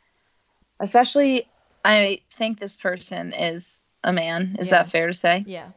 [0.81, 1.49] especially
[1.85, 4.57] I think this person is a man.
[4.59, 4.83] Is Yeah.
[4.83, 5.45] that fair to say?
[5.47, 5.69] Yeah.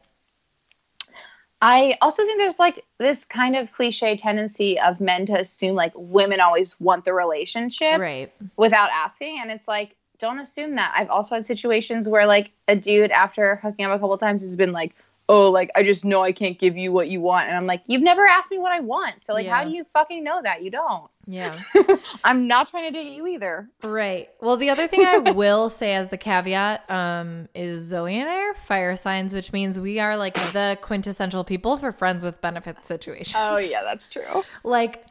[1.61, 5.91] I also think there's like this kind of cliche tendency of men to assume like
[5.95, 8.31] women always want the relationship Right.
[8.57, 9.39] without asking.
[9.41, 10.93] And it's like, don't assume that.
[10.95, 14.55] I've also had situations where like a dude after hooking up a couple times has
[14.55, 14.93] been like,
[15.29, 17.49] oh, like I just know I can't give you what you want.
[17.49, 19.21] And I'm like, you've never asked me what I want.
[19.21, 19.55] So like Yeah.
[19.55, 20.63] how do you fucking know that?
[20.63, 21.09] You don't.
[21.27, 21.59] Yeah.
[22.23, 23.67] I'm not trying to date you either.
[23.83, 24.29] Right.
[24.39, 28.35] Well, the other thing I will say as the caveat um, is Zoe and I
[28.49, 32.85] are fire signs, which means we are like the quintessential people for friends with benefits
[32.85, 33.35] situations.
[33.37, 34.43] Oh yeah, that's true.
[34.63, 35.05] Like,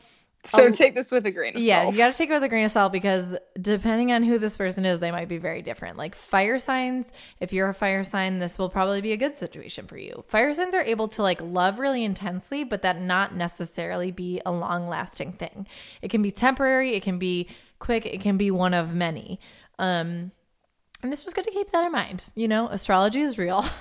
[0.48, 1.86] So Oh, take this with a grain of yeah, salt.
[1.86, 4.38] Yeah, you got to take it with a grain of salt because depending on who
[4.38, 5.96] this person is, they might be very different.
[5.96, 9.86] Like fire signs, if you're a fire sign, this will probably be a good situation
[9.86, 10.24] for you.
[10.28, 14.52] Fire signs are able to like love really intensely, but that not necessarily be a
[14.52, 15.66] long lasting thing.
[16.02, 19.40] It can be temporary, it can be quick, it can be one of many.
[19.78, 20.32] Um,
[21.02, 22.24] and it's just good to keep that in mind.
[22.34, 23.64] You know, astrology is real.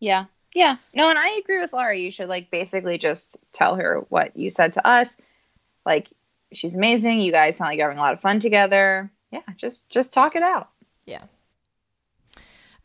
[0.00, 0.26] Yeah.
[0.54, 0.76] Yeah.
[0.94, 1.96] No, and I agree with Laura.
[1.98, 5.16] You should like basically just tell her what you said to us.
[5.84, 6.08] Like
[6.52, 7.20] she's amazing.
[7.20, 9.10] You guys sound like you're having a lot of fun together.
[9.32, 10.68] Yeah, just just talk it out.
[11.06, 11.22] yeah.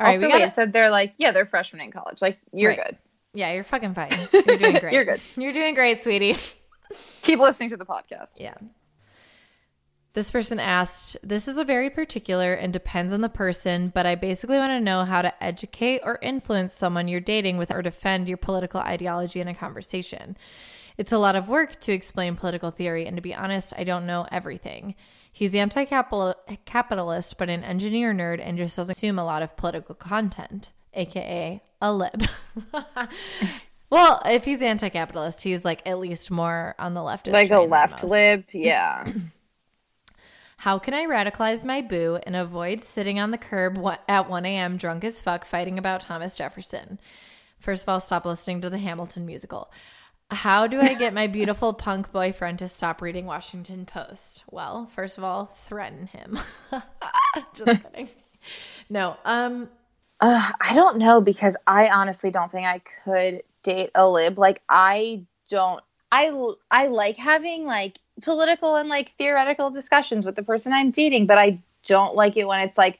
[0.02, 2.22] All right, also, we wait, got it said they're like, yeah, they're freshmen in college.
[2.22, 2.86] Like you're Right.
[2.88, 2.98] good.
[3.34, 4.10] Yeah, you're fucking fine.
[4.34, 4.94] You're doing great.
[4.94, 5.22] You're good.
[5.38, 6.36] You're doing great, sweetie.
[7.22, 8.32] Keep listening to the podcast.
[8.38, 8.56] Yeah.
[10.14, 14.16] This person asked, This is a very particular and depends on the person, but I
[14.16, 18.28] basically want to know how to educate or influence someone you're dating with or defend
[18.28, 20.36] your political ideology in a conversation.
[20.98, 24.06] It's a lot of work to explain political theory, and to be honest, I don't
[24.06, 24.96] know everything.
[25.32, 29.96] He's anti capitalist, but an engineer nerd and just doesn't consume a lot of political
[29.96, 32.26] content, aka a lib.
[33.90, 37.32] well, if he's anti capitalist, he's like at least more on the leftist.
[37.32, 39.10] Like a left lib, Yeah.
[40.60, 44.76] How can I radicalize my boo and avoid sitting on the curb at 1 a.m.
[44.76, 47.00] drunk as fuck fighting about Thomas Jefferson?
[47.60, 49.72] First of all, stop listening to the Hamilton musical.
[50.30, 54.44] How do I get my beautiful punk boyfriend to stop reading Washington Post?
[54.52, 56.38] Well, first of all, threaten him.
[57.54, 58.10] Just kidding.
[58.90, 59.16] No.
[59.24, 59.70] Um
[60.20, 64.38] Uh, I don't know because I honestly don't think I could date a lib.
[64.38, 65.82] Like I don't.
[66.12, 66.34] I
[66.70, 71.38] I like having like political and like theoretical discussions with the person I'm dating, but
[71.38, 73.00] I don't like it when it's like.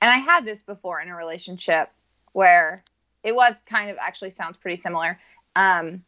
[0.00, 1.88] And I had this before in a relationship
[2.32, 2.82] where
[3.22, 5.18] it was kind of actually sounds pretty similar.
[5.54, 6.02] Um,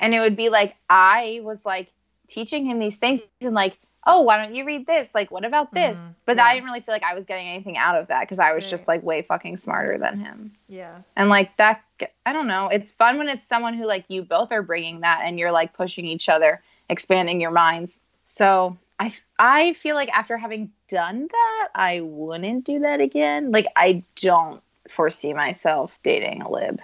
[0.00, 1.90] and it would be like I was like
[2.28, 5.08] teaching him these things and like, oh, why don't you read this?
[5.14, 5.98] Like, what about this?
[5.98, 6.44] Mhm, but yeah.
[6.44, 8.64] I didn't really feel like I was getting anything out of that because I was
[8.64, 8.70] Right.
[8.70, 10.52] just like way fucking smarter than him.
[10.68, 11.00] yeah.
[11.16, 11.82] And like that,
[12.24, 12.68] I don't know.
[12.68, 15.74] It's fun when it's someone who like you both are bringing that and you're like
[15.74, 17.98] pushing each other, expanding your minds.
[18.26, 23.50] So I, I feel like after having done that, I wouldn't do that again.
[23.50, 26.80] Like I don't foresee myself dating a lib.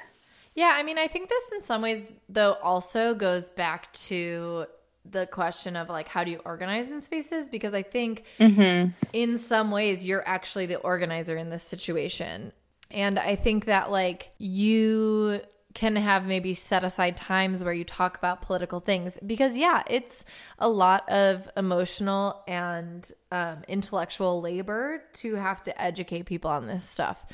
[0.55, 4.65] Yeah, I mean, I think this in some ways, though, also goes back to
[5.05, 7.51] the question of like, how do you organize in spaces?
[7.51, 8.93] Because I think Mm-hmm.
[9.13, 12.53] in some ways, you're actually the organizer in this situation.
[12.91, 15.41] And I think that like you
[15.77, 20.25] can have maybe set aside times where you talk about political things because yeah it's
[20.59, 26.89] a lot of emotional and um, intellectual labor to have to educate people on this
[26.89, 27.27] stuff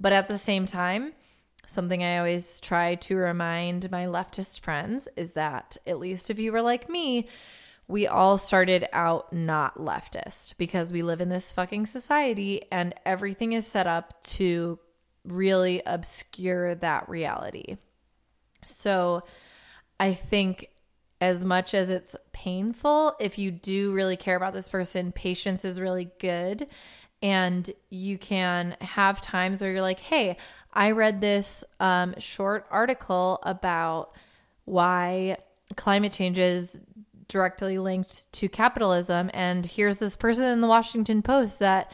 [0.00, 1.12] but at the same time
[1.66, 6.52] something i always try to remind my leftist friends is that at least if you
[6.52, 7.28] were like me
[7.86, 13.52] we all started out not leftist because we live in this fucking society and everything
[13.52, 14.78] is set up to
[15.24, 17.76] really obscure that reality.
[18.70, 19.22] So
[19.98, 20.70] I think
[21.20, 25.80] as much as it's painful, if you do really care about this person, patience is
[25.80, 26.66] really good.
[27.22, 30.38] And you can have times where you're like, hey,
[30.72, 34.12] I read this um, short article about
[34.64, 35.36] why
[35.76, 36.80] climate change is
[37.28, 39.30] directly linked to capitalism.
[39.34, 41.92] And here's this person in the Washington Post that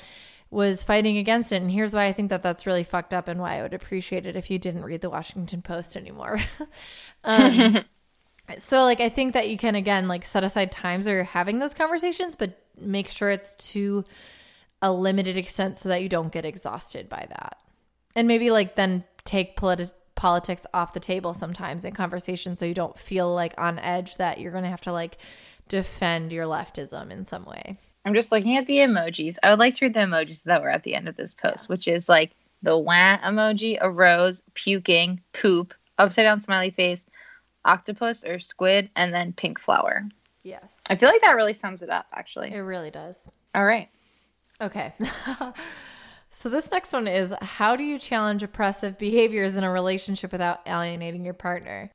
[0.56, 1.60] was fighting against it.
[1.60, 4.24] And here's why I think that that's really fucked up and why I would appreciate
[4.24, 6.40] it if you didn't read the Washington Post anymore.
[7.24, 7.84] um,
[8.58, 11.58] so, like, I think that you can, again, like, set aside times where you're having
[11.58, 14.06] those conversations, but make sure it's to
[14.80, 17.58] a limited extent so that you don't get exhausted by that.
[18.14, 22.72] And maybe, like, then take politi- politics off the table sometimes in conversation so you
[22.72, 25.18] don't feel like on edge that you're going to have to, like,
[25.68, 27.76] defend your leftism in some way.
[28.06, 29.36] I'm just looking at the emojis.
[29.42, 31.68] I would like to read the emojis that were at the end of this post,
[31.68, 32.30] which is like
[32.62, 37.04] the wah emoji, a rose, puking, poop, upside down smiley face,
[37.64, 40.04] octopus or squid, and then pink flower.
[40.44, 40.84] Yes.
[40.88, 42.52] I feel like that really sums it up, actually.
[42.52, 43.28] It really does.
[43.56, 43.88] All right.
[44.60, 44.94] Okay.
[46.30, 50.60] so this next one is how do you challenge oppressive behaviors in a relationship without
[50.64, 51.90] alienating your partner?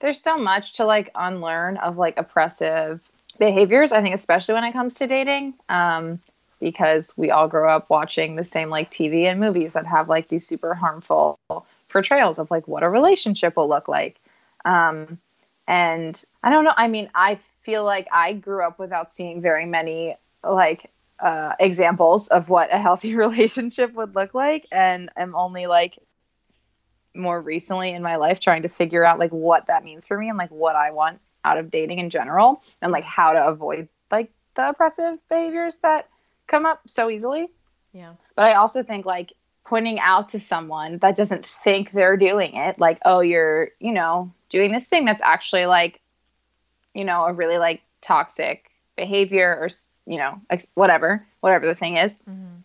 [0.00, 3.00] There's so much to like unlearn of like oppressive
[3.40, 3.90] behaviors.
[3.90, 6.20] I think especially when it comes to dating, um,
[6.60, 10.28] because we all grow up watching the same like TV and movies that have like
[10.28, 11.40] these super harmful
[11.88, 14.20] portrayals of like what a relationship will look like.
[14.64, 15.18] Um,
[15.66, 16.74] and I don't know.
[16.76, 22.28] I mean, I feel like I grew up without seeing very many like uh, examples
[22.28, 25.98] of what a healthy relationship would look like, and i'm only like
[27.14, 30.28] more recently in my life trying to figure out like what that means for me
[30.28, 33.88] and like what I want out of dating in general and like how to avoid
[34.10, 36.08] like the oppressive behaviors that
[36.46, 37.48] come up so easily.
[37.92, 38.14] Yeah.
[38.36, 39.32] But I also think like
[39.64, 44.32] pointing out to someone that doesn't think they're doing it, like, oh, you're, you know,
[44.48, 46.00] doing this thing that's actually like,
[46.94, 49.68] you know, a really like toxic behavior or,
[50.06, 52.56] you know, ex- whatever, whatever the thing is, Mm-hmm.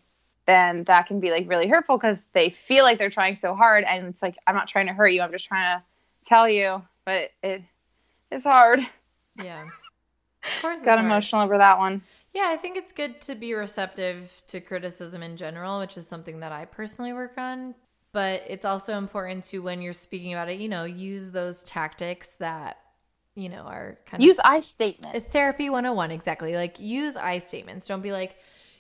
[0.48, 3.84] then that can be like really hurtful because they feel like they're trying so hard.
[3.84, 5.22] And it's like, I'm not trying to hurt you.
[5.22, 5.84] I'm just trying to
[6.26, 7.62] tell you, but it
[8.32, 8.80] is hard.
[9.42, 9.64] Yeah.
[9.64, 10.82] Of course.
[10.82, 11.06] Got hard.
[11.06, 12.02] emotional over that one.
[12.34, 16.42] Yeah, I think it's good to be receptive to criticism in general, which is something
[16.42, 17.76] that I personally work on.
[18.12, 22.30] But it's also important to, when you're speaking about it, you know, use those tactics
[22.40, 22.78] that,
[23.36, 25.18] you know, are kind Use of Use I statements.
[25.18, 26.12] it's therapy 101.
[26.12, 26.56] Exactly.
[26.56, 27.88] Like, use I statements.
[27.88, 28.38] Don't be like,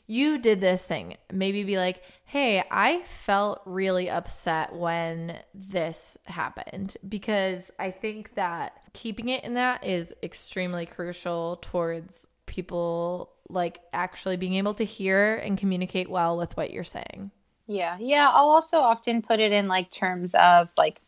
[0.07, 1.17] you did this thing.
[1.31, 8.73] Maybe be like, hey, I felt really upset when this happened because I think that
[8.95, 15.35] keeping it in that is extremely crucial towards people like actually being able to hear
[15.35, 17.29] and communicate well with what you're saying.
[17.67, 18.29] Yeah, yeah.
[18.29, 21.01] I'll also often put it in like terms of like,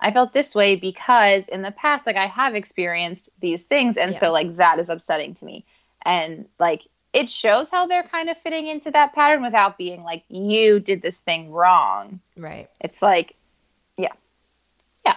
[0.00, 4.12] I felt this way because in the past, like I have experienced these things, and
[4.12, 4.18] Yeah.
[4.18, 5.64] so like that is upsetting to me,
[6.04, 10.24] and like it shows how they're kind of fitting into that pattern without being like
[10.28, 12.18] you did this thing wrong.
[12.36, 12.68] Right.
[12.80, 13.36] It's like,
[13.96, 14.14] yeah.
[15.06, 15.16] Yeah.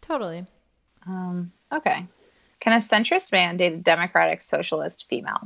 [0.00, 0.46] Totally.
[1.06, 2.06] Um, okay,
[2.60, 5.40] can a centrist man date a democratic socialist female?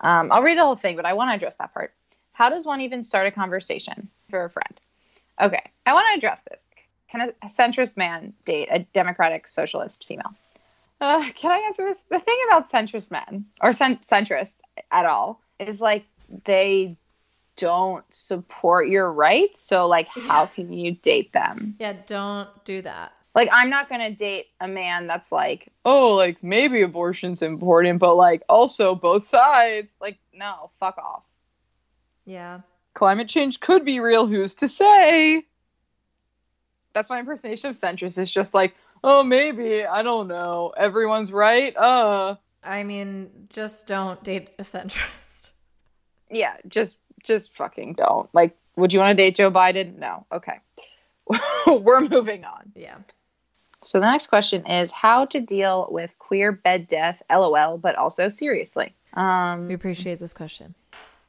[0.00, 1.94] Um, I'll read the whole thing, but I want to address that part.
[2.32, 4.80] How does one even start a conversation for a friend?
[5.40, 6.68] Okay, I want to address this.
[7.10, 10.34] Can a, centrist man date a democratic socialist female?
[11.00, 12.02] Uh, can I answer this?
[12.10, 16.06] The thing about centrist men or cent- centrists at all is like
[16.44, 16.96] they
[17.56, 19.60] don't support your rights.
[19.60, 21.76] So like, how can you date them?
[21.78, 23.12] Yeah, don't do that.
[23.34, 28.14] Like, I'm not gonna date a man that's like, oh, like maybe abortion's important, but
[28.14, 29.94] like also both sides.
[30.00, 31.22] Like, no, fuck off.
[32.26, 32.60] Yeah.
[32.94, 34.26] Climate change could be real.
[34.26, 35.44] Who's to say?
[36.92, 38.18] That's my impersonation of centrist.
[38.18, 40.74] Is just like, oh, maybe I don't know.
[40.76, 41.74] Everyone's right.
[41.74, 45.50] Uh, I mean, just don't date a centrist.
[46.30, 48.28] yeah, just just fucking don't.
[48.34, 49.98] Like, would you want to date Joe Biden?
[49.98, 50.26] No.
[50.30, 50.60] Okay,
[51.66, 52.72] we're moving on.
[52.74, 52.98] Yeah.
[53.84, 58.28] So the next question is how to deal with queer bed death, lol, but also
[58.28, 58.94] seriously.
[59.14, 60.74] Um, We appreciate this question.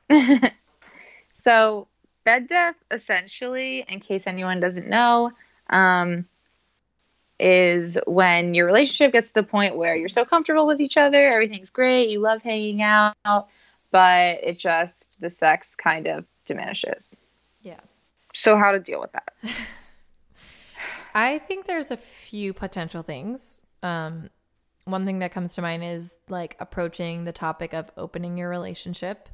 [1.34, 1.88] so
[2.24, 5.32] bed death, essentially, in case anyone doesn't know,
[5.70, 6.26] um,
[7.40, 11.32] is when your relationship gets to the point where you're so comfortable with each other,
[11.32, 13.16] everything's great, you love hanging out,
[13.92, 17.20] but it just the sex kind of diminishes.
[17.62, 17.80] Yeah.
[18.34, 19.34] So how to deal with that?
[21.14, 23.62] I think there's a few potential things.
[23.82, 24.30] Um,
[24.86, 29.30] one thing that comes to mind is like approaching the topic of opening your relationship.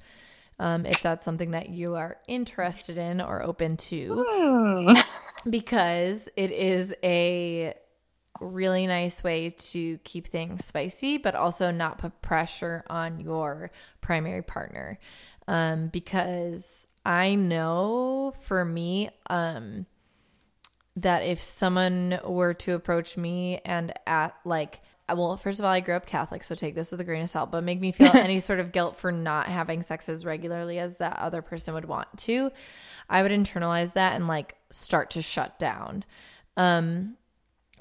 [0.59, 4.93] Um, if that's something that you are interested in or open to, Hmm.
[5.49, 7.73] because it is a
[8.41, 14.41] really nice way to keep things spicy, but also not put pressure on your primary
[14.41, 14.99] partner.
[15.47, 19.85] Um, because I know for me, um,
[21.01, 24.81] that if someone were to approach me and at like
[25.13, 27.29] well first of all i grew up catholic so take this with a grain of
[27.29, 30.77] salt but make me feel any sort of guilt for not having sex as regularly
[30.77, 32.51] as that other person would want to
[33.09, 36.03] i would internalize that and like start to shut down.
[36.57, 37.15] Um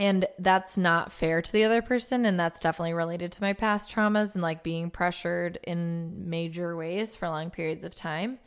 [0.00, 3.92] and that's not fair to the other person and that's definitely related to my past
[3.92, 8.38] traumas and like being pressured in major ways for long periods of time.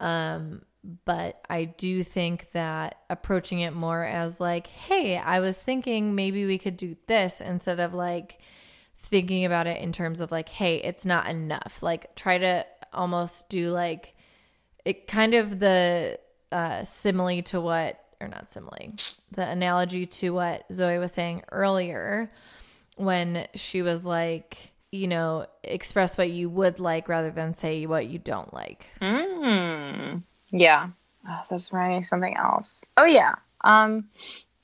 [0.00, 0.62] Um
[1.04, 6.46] but I do think that approaching it more as like, hey, I was thinking maybe
[6.46, 8.40] we could do this instead of like
[8.98, 11.82] thinking about it in terms of like, hey, it's not enough.
[11.82, 14.14] Like try to almost do like
[14.84, 16.18] it kind of the
[16.50, 18.92] uh simile to what or not simile,
[19.32, 22.30] the analogy to what Zoe was saying earlier
[22.96, 28.06] when she was like, you know, express what you would like rather than say what
[28.06, 28.86] you don't like.
[29.00, 30.22] Mm.
[30.50, 30.88] Yeah.
[31.28, 32.04] Oh, that's right.
[32.04, 32.84] Something else.
[32.96, 33.34] Oh yeah.
[33.62, 34.08] Um,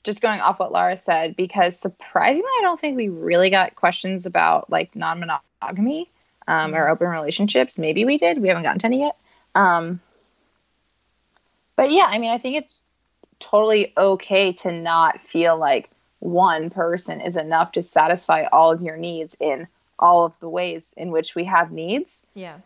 [0.03, 4.25] just going off what Laura said, because surprisingly, I don't think we really got questions
[4.25, 6.09] about like non-monogamy
[6.47, 7.77] um, or open relationships.
[7.77, 8.41] Maybe we did.
[8.41, 9.17] We haven't gotten to any yet.
[9.53, 9.99] Um,
[11.75, 12.81] but yeah, I mean, I think it's
[13.39, 18.97] totally okay to not feel like one person is enough to satisfy all of your
[18.97, 19.67] needs in
[19.99, 22.21] all of the ways in which we have needs.
[22.33, 22.57] Yeah.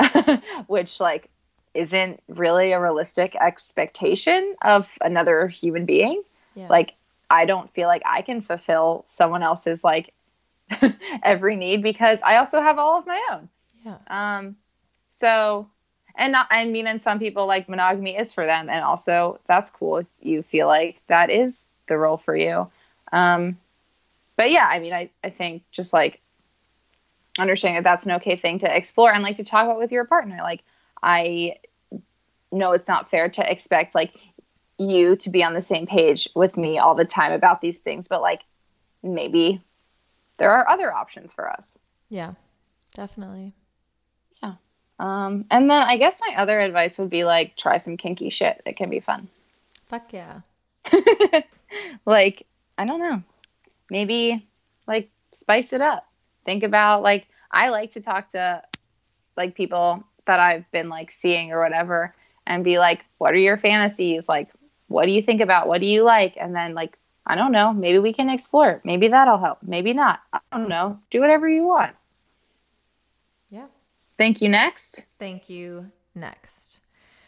[0.66, 1.28] which like
[1.74, 6.22] isn't really a realistic expectation of another human being.
[6.54, 6.68] Yeah.
[6.68, 6.94] Like
[7.30, 10.12] I don't feel like I can fulfill someone else's like
[11.22, 13.48] every need because I also have all of my own.
[13.84, 13.96] yeah.
[14.08, 14.56] Um,
[15.10, 15.68] so,
[16.14, 19.70] and not, I mean, and some people like monogamy is for them, and also that's
[19.70, 22.70] cool if you feel like that is the role for you.
[23.12, 23.58] Um,
[24.36, 26.20] but yeah, I mean, I, I think just like
[27.38, 30.04] understanding that that's an okay thing to explore and like to talk about with your
[30.04, 30.38] partner.
[30.42, 30.62] Like,
[31.02, 31.56] I
[32.50, 34.14] know it's not fair to expect like
[34.78, 38.08] you to be on the same page with me all the time about these things,
[38.08, 38.42] but like
[39.02, 39.62] maybe
[40.38, 41.76] there are other options for us.
[42.08, 42.34] Yeah.
[42.94, 43.54] Definitely.
[44.42, 44.54] Yeah.
[44.98, 48.60] Um, and then I guess my other advice would be like try some kinky shit.
[48.66, 49.28] It can be fun.
[49.88, 50.40] Fuck yeah.
[52.06, 52.46] like,
[52.76, 53.22] I don't know.
[53.90, 54.46] Maybe
[54.86, 56.06] like spice it up.
[56.44, 58.62] Think about like I like to talk to
[59.36, 62.14] like people that I've been like seeing or whatever
[62.46, 64.28] and be like, what are your fantasies?
[64.28, 64.48] Like,
[64.88, 65.68] what do you think about?
[65.68, 66.36] What do you like?
[66.40, 68.80] And then like, I don't know, maybe we can explore.
[68.84, 69.58] Maybe that'll help.
[69.62, 70.20] Maybe not.
[70.32, 70.98] I don't know.
[71.10, 71.94] Do whatever you want.
[73.48, 73.66] Yeah.
[74.18, 75.06] Thank you next.
[75.18, 75.90] Thank you.
[76.14, 76.80] Next.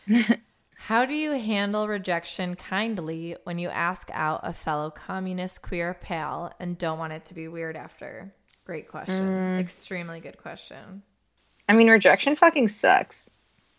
[0.76, 6.52] How do you handle rejection kindly when you ask out a fellow communist queer pal
[6.60, 8.34] and don't want it to be weird after?
[8.66, 9.28] Great question.
[9.28, 9.60] Mm.
[9.60, 11.02] Extremely good question.
[11.68, 13.28] I mean, rejection fucking sucks.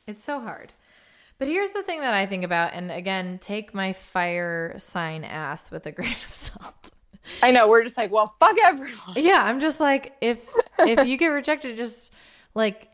[0.07, 0.73] It's so hard.
[1.37, 5.71] But here's the thing that I think about, and again, take my fire sign ass
[5.71, 6.91] with a grain of salt.
[7.41, 7.67] I know.
[7.67, 9.15] We're just like, well, fuck everyone.
[9.15, 10.39] Yeah, I'm just like, if
[10.79, 12.13] if you get rejected, just
[12.53, 12.87] like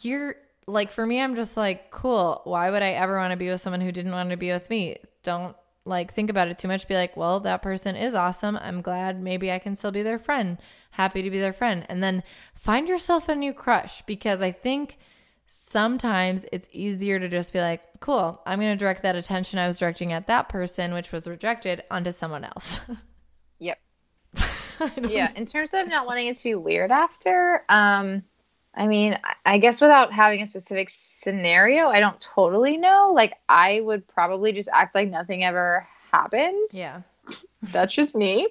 [0.00, 2.40] you're like for me, I'm just like, cool.
[2.44, 4.70] Why would I ever want to be with someone who didn't want to be with
[4.70, 4.96] me?
[5.24, 5.56] Don't
[5.88, 6.86] like think about it too much.
[6.86, 8.56] Be like, well, that person is awesome.
[8.56, 10.58] I'm glad maybe I can still be their friend.
[10.92, 11.84] Happy to be their friend.
[11.88, 12.22] And then
[12.54, 14.98] find yourself a new crush because I think
[15.46, 19.66] sometimes it's easier to just be like, cool, I'm going to direct that attention I
[19.66, 22.80] was directing at that person, which was rejected, onto someone else.
[23.60, 23.78] Yep.
[25.08, 25.32] Yeah.
[25.34, 28.22] In terms of not wanting it to be weird after, um,
[28.78, 33.12] I mean, I- guess without having a specific scenario, I don't totally know.
[33.14, 36.70] Like, I would probably just act like nothing ever happened.
[36.70, 37.02] Yeah.
[37.62, 38.48] That's just me.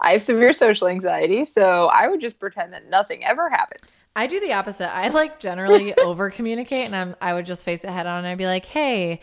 [0.00, 3.80] I have severe social anxiety, so I would just pretend that nothing ever happened.
[4.16, 4.92] I do the opposite.
[4.94, 8.26] I like generally over communicate and I'm I would just face it head on and
[8.26, 9.20] I'd be like, "Hey,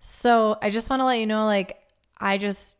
[0.00, 1.82] so I just want to let you know like
[2.18, 2.77] I just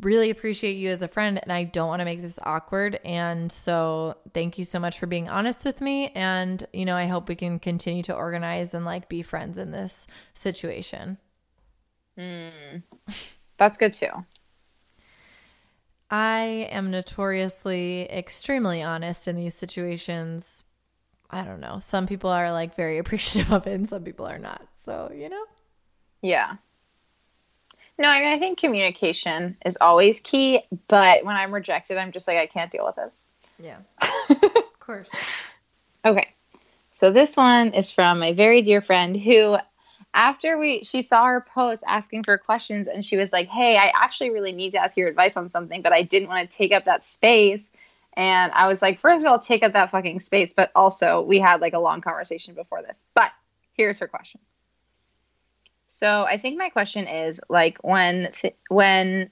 [0.00, 3.50] really appreciate you as a friend and I don't want to make this awkward and
[3.50, 7.28] so thank you so much for being honest with me and you know, I hope
[7.28, 11.18] we can continue to organize and like be friends in this situation."
[12.16, 12.78] Hmm.
[13.58, 14.10] That's good too.
[16.10, 20.64] I am notoriously extremely honest in these situations.
[21.30, 21.78] I don't know.
[21.80, 24.66] Some people are like very appreciative of it and some people are not.
[24.78, 25.44] So, you know?
[26.22, 26.56] Yeah.
[27.98, 32.28] No, I mean, I think communication is always key, but when I'm rejected, I'm just
[32.28, 33.24] like, I can't deal with this.
[33.60, 33.78] Yeah.
[34.30, 35.10] of course.
[36.04, 36.28] Okay.
[36.92, 39.56] So this one is from a very dear friend who
[40.14, 43.92] after we she saw her post asking for questions and she was like, "Hey, I
[43.94, 46.72] actually really need to ask your advice on something, but I didn't want to take
[46.72, 47.70] up that space."
[48.14, 51.38] And I was like, first of all, take up that fucking space, but also we
[51.38, 53.04] had like a long conversation before this.
[53.14, 53.30] But
[53.74, 54.40] here's her question.
[55.88, 59.30] So I think my question is like when th- when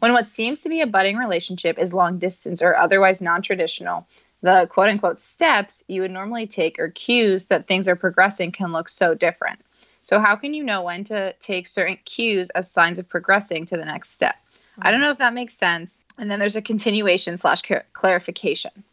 [0.00, 4.06] when what seems to be a budding relationship is long distance or otherwise non-traditional,
[4.42, 8.72] the quote unquote steps you would normally take or cues that things are progressing can
[8.72, 9.60] look so different.
[10.00, 13.76] So how can you know when to take certain cues as signs of progressing to
[13.76, 14.36] the next step?
[14.80, 15.06] I don't mm-hmm.
[15.06, 16.00] know if that makes sense.
[16.18, 17.62] And then there's a continuation slash
[17.92, 18.84] clarification.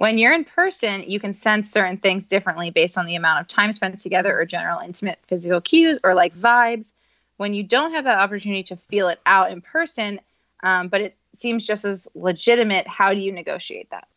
[0.00, 3.48] When you're in person, you can sense certain things differently based on the amount of
[3.48, 6.94] time spent together or general intimate physical cues or like vibes.
[7.36, 10.18] When you don't have that opportunity to feel it out in person,
[10.62, 14.08] um, but it seems just as legitimate, how do you negotiate that?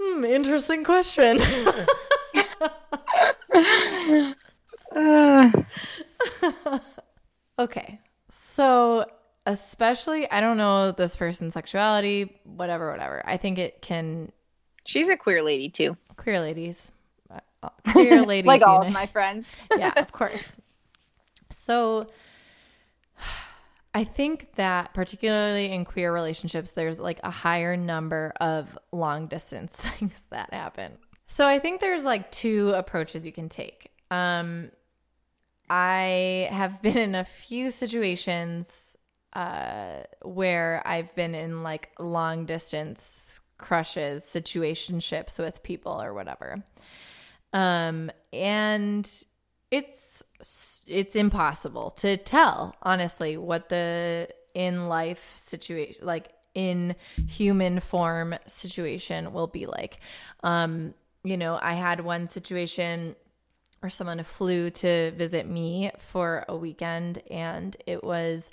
[0.00, 1.38] Hmm, interesting question.
[4.96, 5.50] Uh,
[7.58, 8.00] okay.
[8.30, 9.04] So,
[9.44, 13.22] especially, I don't know this person's sexuality, whatever, whatever.
[13.26, 14.32] I think it can,
[14.88, 16.90] she's a queer lady too, queer ladies,
[17.30, 19.48] uh, queer ladies, like all of my friends.
[19.76, 20.56] yeah, of course.
[21.50, 22.08] So
[23.94, 29.76] I think that particularly in queer relationships, there's like a higher number of long distance
[29.76, 30.92] things that happen.
[31.26, 33.92] So I think there's like two approaches you can take.
[34.10, 34.70] Um,
[35.68, 38.96] I have been in a few situations
[39.34, 46.62] uh, where I've been in like long distance crushes, situationships with people or whatever.
[47.52, 49.10] Um, and
[49.70, 50.22] it's
[50.86, 56.96] it's impossible to tell honestly what the in life situation like in
[57.28, 60.00] human form situation will be like.
[60.42, 63.14] Um, you know, I had one situation
[63.80, 68.50] where someone flew to visit me for a weekend and it was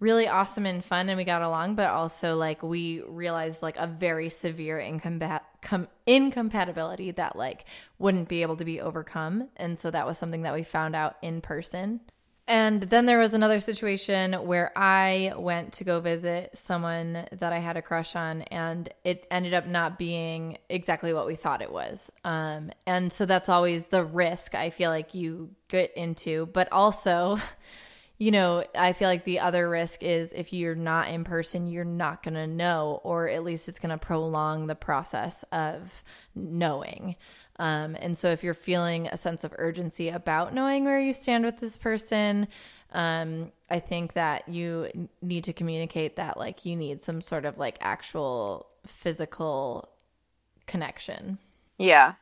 [0.00, 3.86] really awesome and fun and we got along but also like we realized like a
[3.86, 7.64] very severe incompat- com- incompatibility that like
[7.98, 11.16] wouldn't be able to be overcome and so that was something that we found out
[11.22, 12.00] in person
[12.48, 17.58] and then there was another situation where I went to go visit someone that I
[17.58, 21.70] had a crush on, and it ended up not being exactly what we thought it
[21.70, 22.10] was.
[22.24, 26.46] Um, and so that's always the risk I feel like you get into.
[26.46, 27.38] But also,
[28.18, 31.84] you know, I feel like the other risk is if you're not in person, you're
[31.84, 36.02] not going to know, or at least it's going to prolong the process of
[36.34, 37.14] knowing.
[37.60, 41.44] Um, and so if you're feeling a sense of urgency about knowing where you stand
[41.44, 42.48] with this person,
[42.92, 47.58] um, I think that you need to communicate that like you need some sort of
[47.58, 49.88] like actual physical
[50.66, 51.38] connection.
[51.78, 52.14] Yeah.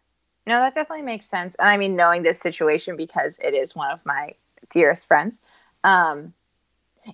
[0.47, 1.57] No, that definitely makes sense.
[1.59, 4.35] And I mean, knowing this situation because it is one of my
[4.71, 5.37] dearest friends,
[5.87, 6.35] um,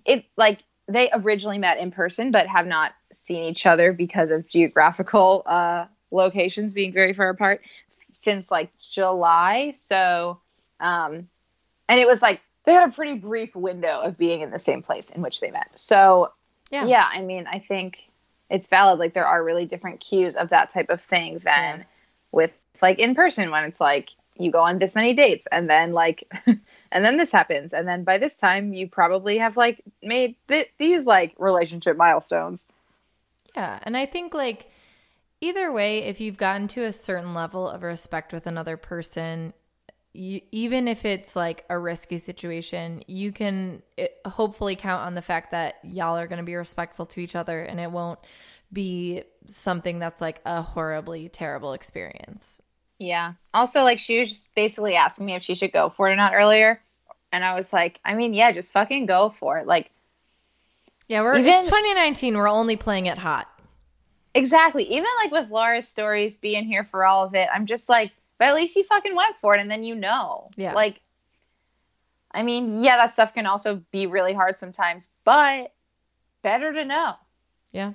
[0.07, 4.49] it like they originally met in person but have not seen each other because of
[4.49, 7.61] geographical uh, locations being very far apart
[8.15, 9.73] since like July.
[9.77, 10.41] So,
[10.81, 11.29] um,
[11.89, 14.83] and it was like they had a pretty brief window of being in the same
[14.83, 15.71] place in which they met.
[15.75, 16.33] So,
[16.71, 17.99] yeah, yeah I mean, I think
[18.49, 18.99] it's valid.
[18.99, 21.85] Like there are really different cues of that type of thing than yeah.
[22.31, 25.93] with like in person when it's like you go on this many dates and then
[25.93, 30.35] like and then this happens and then by this time you probably have like made
[30.49, 32.65] th- these like relationship milestones
[33.55, 34.71] yeah and i think like
[35.43, 39.53] either way, if you've gotten to a certain level of respect with another person,
[40.15, 45.15] you, even if it's like a risky situation, you can it, eh, hopefully count on
[45.15, 48.21] the fact that y'all are going to be respectful to each other and it won't
[48.73, 52.63] be something that's like a horribly terrible experience.
[53.03, 53.33] Yeah.
[53.53, 56.17] Also, like, she was just basically asking me if she should go for it or
[56.17, 56.81] not earlier.
[57.33, 59.67] And I was like, I mean, yeah, just fucking go for it.
[59.67, 59.91] Like,
[61.09, 62.37] yeah, we're even, it's 2019.
[62.37, 63.49] We're only playing it hot.
[64.35, 64.85] Exactly.
[64.85, 68.49] Even like with Laura's stories being here for all of it, I'm just like, but
[68.49, 70.49] at least you fucking went for it and then you know.
[70.57, 70.73] Yeah.
[70.73, 71.01] Like,
[72.33, 75.73] I mean, yeah, that stuff can also be really hard sometimes, but
[76.43, 77.15] better to know.
[77.73, 77.93] Yeah.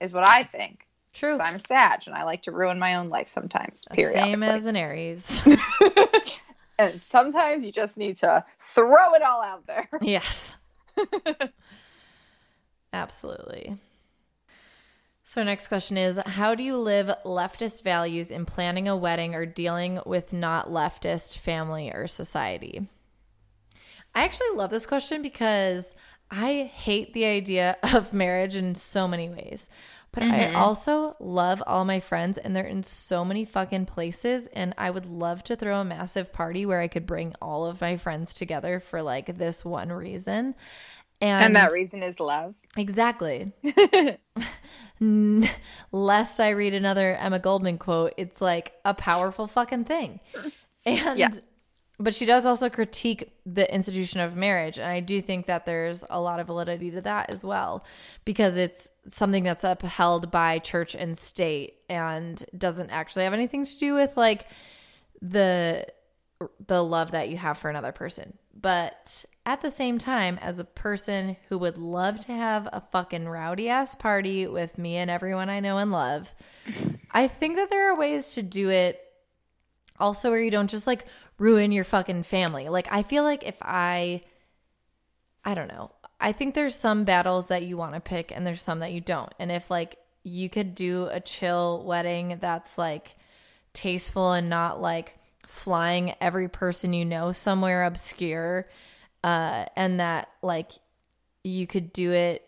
[0.00, 0.85] Is what I think.
[1.16, 1.38] True.
[1.40, 3.86] I'm Sag and I like to ruin my own life sometimes.
[3.90, 4.12] Period.
[4.12, 5.42] Same as an Aries.
[6.78, 8.44] and sometimes you just need to
[8.74, 9.88] throw it all out there.
[10.02, 10.56] Yes.
[12.92, 13.76] Absolutely.
[15.24, 19.46] So, next question is How do you live leftist values in planning a wedding or
[19.46, 22.88] dealing with not leftist family or society?
[24.14, 25.94] I actually love this question because
[26.30, 29.70] I hate the idea of marriage in so many ways.
[30.12, 30.56] But mm-hmm.
[30.56, 34.46] I also love all my friends, and they're in so many fucking places.
[34.48, 37.80] And I would love to throw a massive party where I could bring all of
[37.80, 40.54] my friends together for like this one reason.
[41.20, 42.54] And, and that reason is love.
[42.76, 43.52] Exactly.
[45.92, 50.20] Lest I read another Emma Goldman quote, it's like a powerful fucking thing.
[50.84, 51.30] And yeah.
[51.98, 56.04] But she does also critique the institution of marriage and I do think that there's
[56.10, 57.84] a lot of validity to that as well
[58.24, 63.78] because it's something that's upheld by church and state and doesn't actually have anything to
[63.78, 64.46] do with like
[65.22, 65.86] the
[66.66, 68.36] the love that you have for another person.
[68.54, 73.28] But at the same time, as a person who would love to have a fucking
[73.28, 76.34] rowdy ass party with me and everyone I know and love,
[77.10, 79.00] I think that there are ways to do it
[79.98, 81.06] also where you don't just like
[81.38, 82.68] ruin your fucking family.
[82.68, 84.22] Like, I feel like if I,
[85.44, 88.62] I don't know, I think there's some battles that you want to pick and there's
[88.62, 89.32] some that you don't.
[89.38, 93.16] And if like you could do a chill wedding that's like
[93.72, 98.66] tasteful and not like flying every person you know somewhere obscure
[99.22, 100.72] uh, and that like
[101.44, 102.42] you could do it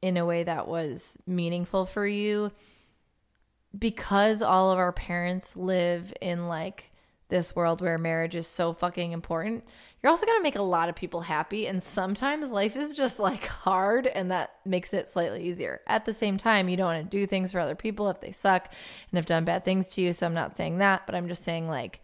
[0.00, 2.52] in a way that was meaningful for you
[3.76, 6.92] because all of our parents live in like
[7.28, 9.64] this world where marriage is so fucking important
[10.02, 13.18] you're also going to make a lot of people happy and sometimes life is just
[13.18, 17.10] like hard and that makes it slightly easier at the same time you don't want
[17.10, 18.70] to do things for other people if they suck
[19.10, 21.42] and have done bad things to you so i'm not saying that but i'm just
[21.42, 22.02] saying like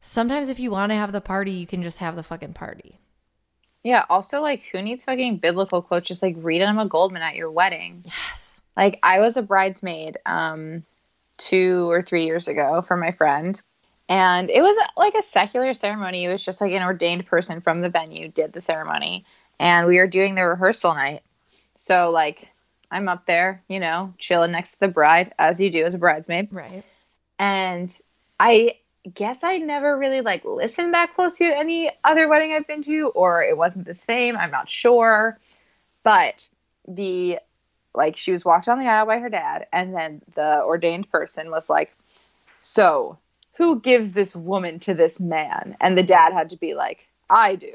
[0.00, 2.98] sometimes if you want to have the party you can just have the fucking party
[3.82, 4.04] Yeah.
[4.10, 6.06] Also, like, who needs fucking biblical quotes?
[6.06, 8.04] Just like read Emma Goldman at your wedding.
[8.04, 8.60] Yes.
[8.76, 10.84] Like, I was a bridesmaid um,
[11.38, 13.58] two or three years ago for my friend,
[14.10, 16.24] and it was like a secular ceremony.
[16.24, 19.24] It was just like an ordained person from the venue did the ceremony,
[19.60, 21.22] and we were doing the rehearsal night.
[21.76, 22.48] So, like,
[22.90, 25.98] I'm up there, you know, chilling next to the bride, as you do as a
[25.98, 26.48] bridesmaid.
[26.50, 26.84] Right.
[27.38, 27.96] And
[28.40, 28.78] I
[29.14, 33.12] guess I never really like listened that close to any other wedding I've been to,
[33.14, 34.36] or it wasn't the same.
[34.36, 35.38] I'm not sure.
[36.02, 36.48] But
[36.88, 37.38] the
[37.94, 41.48] like she was walked down the aisle by her dad, and then the ordained person
[41.52, 41.94] was like,
[42.62, 43.16] So
[43.60, 45.76] who gives this woman to this man?
[45.82, 47.74] And the dad had to be like, I do.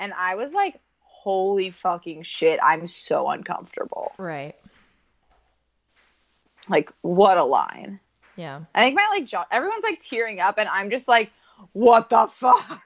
[0.00, 4.10] And I was like, Holy fucking shit, I'm so uncomfortable.
[4.18, 4.56] Right.
[6.68, 8.00] Like, what a line.
[8.34, 8.62] Yeah.
[8.74, 11.30] I think my like jaw everyone's like tearing up and I'm just like,
[11.72, 12.82] what the fuck?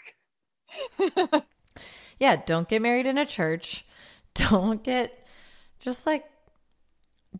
[2.20, 2.43] Yeah.
[2.45, 3.87] Don't get married in a church.
[4.35, 5.26] Don't get
[5.79, 6.24] just like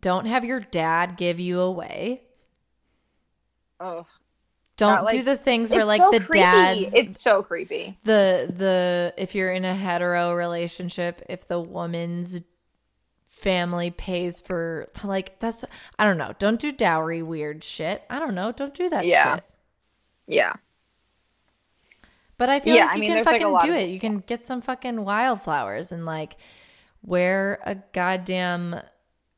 [0.01, 2.22] don't have your dad give you away.
[3.80, 4.07] oh,
[4.79, 6.41] Don't like- do the things where like so the creepy.
[6.41, 7.99] dads It's so creepy.
[8.05, 12.41] the the if you're in a hetero relationship, if the woman's
[13.29, 15.64] family pays for like that's
[15.99, 16.33] I don't know.
[16.39, 18.03] Don't do dowry weird shit.
[18.09, 18.53] I don't know.
[18.53, 19.35] Don't do that Yeah.
[19.37, 19.45] shit.
[20.26, 20.53] Yeah.
[22.37, 23.89] But I feel Yeah, like I you mean, can there's, like, fucking do of- it.
[23.91, 26.37] You can get some fucking wildflowers and like
[27.03, 28.81] wear a goddamn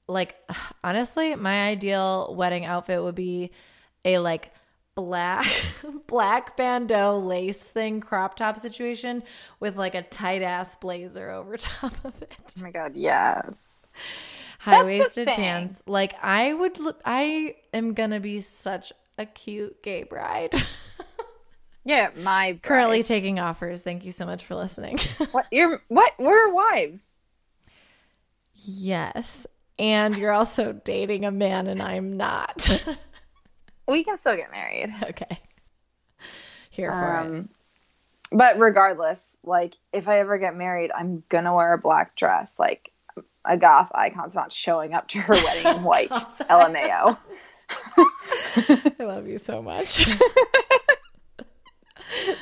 [0.06, 0.36] like
[0.84, 3.52] honestly, my ideal wedding outfit would be
[4.04, 4.52] a like
[4.94, 5.46] black
[6.06, 9.22] black bandeau lace thing crop top situation
[9.60, 12.36] with like a tight ass blazer over top of it.
[12.58, 13.86] Oh my god, yes.
[14.58, 15.82] High waisted pants.
[15.86, 20.54] Like I would look I am gonna be such a cute gay bride.
[21.84, 22.62] Yeah, my bride.
[22.62, 23.82] Currently taking offers.
[23.82, 24.98] Thank you so much for listening.
[25.32, 27.12] what you're what we're wives.
[28.54, 29.46] Yes.
[29.78, 32.68] And you're also dating a man and I'm not.
[33.90, 34.94] We can still get married.
[35.02, 35.40] okay.
[36.70, 37.26] Here for it.
[37.26, 37.48] Um
[38.32, 42.58] but regardless, like if I ever get married, I'm gonna wear a black dress.
[42.58, 42.92] Like
[43.44, 46.10] a goth icon's not showing up to her wedding in white.
[46.10, 47.18] LMAO.
[47.96, 50.06] I love you so much.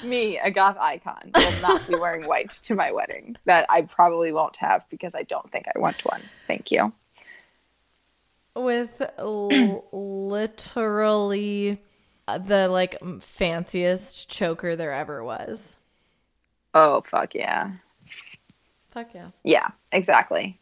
[0.02, 3.36] Me, a goth icon, will not be wearing white to my wedding.
[3.44, 6.22] That I probably won't have because I don't think I want one.
[6.46, 6.92] Thank you.
[8.54, 11.80] With l- literally
[12.26, 15.78] the like fanciest choker there ever was.
[16.74, 17.72] Oh fuck yeah.
[18.90, 19.30] Fuck yeah.
[19.42, 20.58] Yeah, exactly.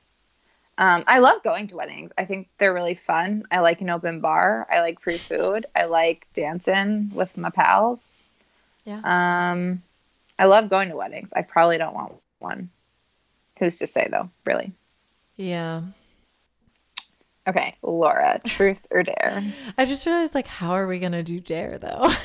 [0.79, 2.11] Um, I love going to weddings.
[2.19, 3.45] I think they're really fun.
[3.51, 4.67] I like an open bar.
[4.71, 5.67] I like free food.
[5.75, 8.15] I like dancing with my pals.
[8.85, 9.01] Yeah.
[9.03, 9.83] Um,
[10.39, 11.33] I love going to weddings.
[11.35, 12.69] I probably don't want one.
[13.59, 14.29] Who's to say though?
[14.45, 14.73] Really?
[15.37, 15.83] Yeah.
[17.49, 19.43] Okay, Laura, truth or dare?
[19.79, 22.11] I just realized like how are we gonna do dare though?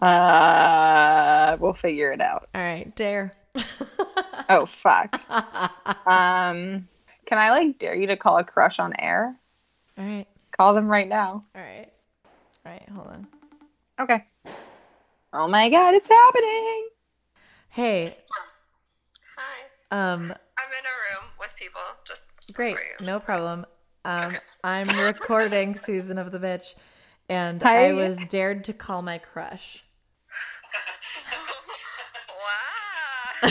[0.00, 2.48] Uh, we'll figure it out.
[2.54, 3.34] All right, dare.
[4.50, 5.20] Oh fuck.
[6.06, 6.88] Um,
[7.26, 9.36] can I like dare you to call a crush on air?
[9.98, 10.26] All right.
[10.56, 11.44] Call them right now.
[11.54, 11.88] All right.
[12.64, 13.26] All right, hold on.
[14.00, 14.24] Okay.
[15.34, 16.88] Oh my god, it's happening.
[17.68, 18.16] Hey,
[19.36, 19.60] Hi.
[19.90, 21.80] um I'm in a room with people.
[22.06, 22.22] Just
[22.54, 23.06] Great, for you.
[23.06, 23.66] no problem.
[24.08, 26.76] Um, I'm recording season of the bitch,
[27.28, 27.88] and Hi.
[27.90, 29.84] I was dared to call my crush.
[33.42, 33.50] wow.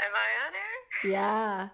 [0.00, 1.10] Am I on air?
[1.10, 1.68] Yeah,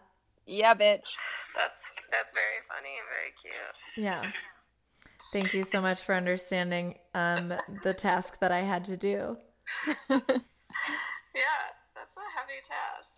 [0.47, 1.12] Yeah, bitch.
[1.55, 4.03] That's that's very funny and very cute.
[4.03, 4.30] yeah.
[5.30, 9.36] Thank you so much for understanding um, the task that I had to do.
[11.34, 11.42] Yeah,
[11.97, 13.11] that's a heavy task.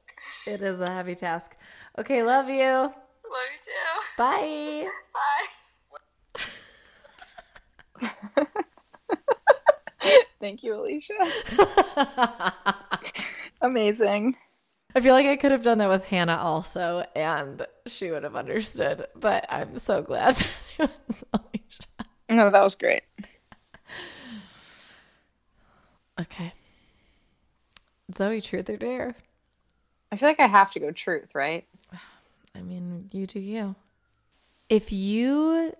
[0.46, 1.54] It is a heavy task.
[1.98, 2.62] Okay, love you.
[2.62, 2.92] Love
[3.52, 4.00] you too.
[4.18, 4.88] Bye.
[8.02, 8.46] Bye.
[10.40, 11.14] Thank you, Alicia.
[13.62, 14.36] Amazing.
[14.94, 18.36] I feel like I could have done that with Hannah also, and she would have
[18.36, 19.06] understood.
[19.14, 20.36] But I'm so glad
[20.78, 21.88] that it was Alicia.
[22.28, 23.02] No, that was great.
[26.20, 26.52] Okay.
[28.14, 29.14] Zoe, truth or dare?
[30.12, 31.66] I feel like I have to go truth, right?
[32.56, 33.74] I mean, you do you.
[34.68, 35.72] If you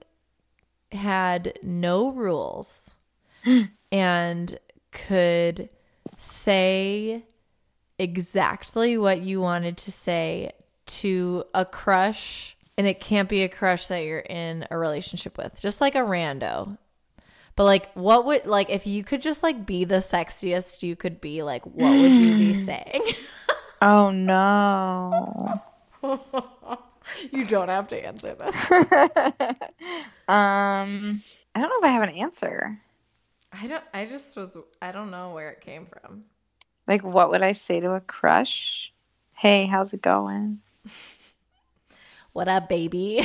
[0.93, 2.97] had no rules
[3.93, 4.59] and
[4.93, 5.69] could
[6.19, 7.25] say
[7.99, 10.53] exactly what you wanted to say
[10.87, 15.61] to a crush, and it can't be a crush that you're in a relationship with,
[15.61, 16.79] just like a rando,
[17.57, 21.21] But like, what would like if you could just like be the sexiest you could
[21.21, 21.43] be?
[21.43, 22.65] Like, what would you be hmm.
[22.65, 23.03] saying?
[23.83, 25.61] Oh no.
[27.33, 28.55] you don't have to answer this.
[30.29, 31.23] um,
[31.55, 32.79] I don't know if I have an answer.
[33.53, 33.85] I don't.
[33.95, 34.57] I just was.
[34.83, 36.25] I don't know where it came from.
[36.87, 38.93] Like, what would I say to a crush?
[39.35, 40.61] Hey, how's it going?
[42.33, 43.23] What up, baby?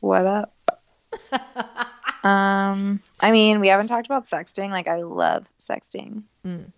[0.00, 0.54] What up?
[2.24, 4.70] um, I mean, we haven't talked about sexting.
[4.70, 6.22] Like, I love sexting.
[6.46, 6.72] Mm.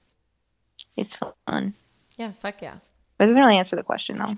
[0.96, 1.16] It's
[1.46, 1.74] fun.
[2.16, 2.78] Yeah, fuck yeah.
[3.16, 4.36] But it doesn't really answer the question though.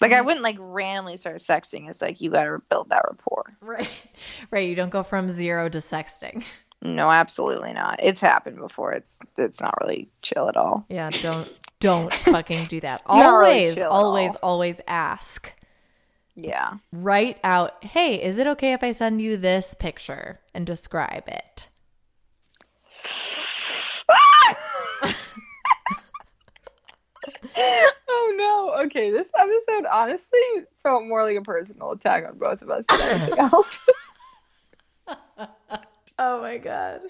[0.00, 0.24] Like, I Mhm.
[0.26, 1.88] wouldn't like randomly start sexting.
[1.88, 3.56] It's like you gotta build that rapport.
[3.60, 3.90] Right,
[4.50, 4.68] right.
[4.68, 6.46] You don't go from zero to sexting.
[6.82, 7.98] No, absolutely not.
[8.02, 8.92] It's happened before.
[8.92, 10.84] It's it's not really chill at all.
[10.90, 11.48] Yeah, don't
[11.80, 13.00] don't fucking do that.
[13.08, 15.50] Not really Always, always, always ask.
[16.34, 16.74] Yeah.
[16.92, 21.70] Write out, hey, is it okay if I send you this picture and describe it?
[27.56, 28.84] Oh no.
[28.86, 30.38] Okay, this episode honestly
[30.82, 33.78] felt more like a personal attack on both of us than anything else.
[36.18, 37.00] Oh my god.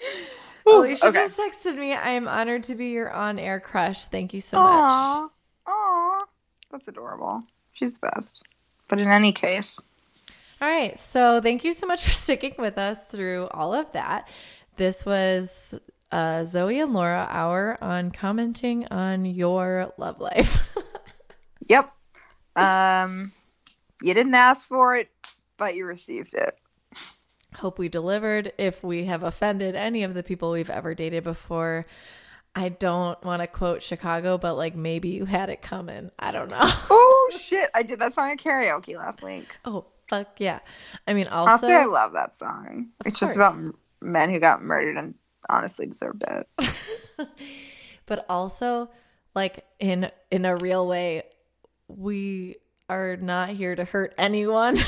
[0.67, 1.19] Ooh, Alicia okay.
[1.19, 1.93] just texted me.
[1.93, 4.07] I am honored to be your on-air crush.
[4.07, 4.91] Thank you so much.
[4.91, 5.29] Aw.
[5.67, 6.25] Aw.
[6.71, 7.43] That's adorable.
[7.71, 8.43] She's the best.
[8.89, 9.79] But in any case,
[10.61, 10.97] All right.
[10.97, 14.27] So thank you so much for sticking with us through all of that.
[14.75, 15.79] This was
[16.11, 20.73] uh, Zoe and Laura hour on commenting on your love life.
[21.67, 21.93] yep.
[22.55, 23.31] Um
[24.01, 25.09] you didn't ask for it,
[25.57, 26.57] but you received it.
[27.55, 28.53] Hope we delivered.
[28.57, 31.87] If we have offended any of the people we've ever dated before,
[32.55, 36.11] I don't want to quote Chicago, but like maybe you had it coming.
[36.19, 36.59] I don't know.
[36.89, 39.47] Oh shit, I did that song at karaoke last week.
[39.65, 40.59] oh, fuck yeah.
[41.05, 42.87] I mean, also, Honestly, I love that song.
[43.05, 43.55] It's just about
[44.01, 45.13] men who got murdered and
[45.49, 46.47] honestly deserved it.
[48.05, 48.89] but also
[49.35, 51.23] like in in a real way,
[51.87, 52.55] we
[52.89, 54.77] are not here to hurt anyone.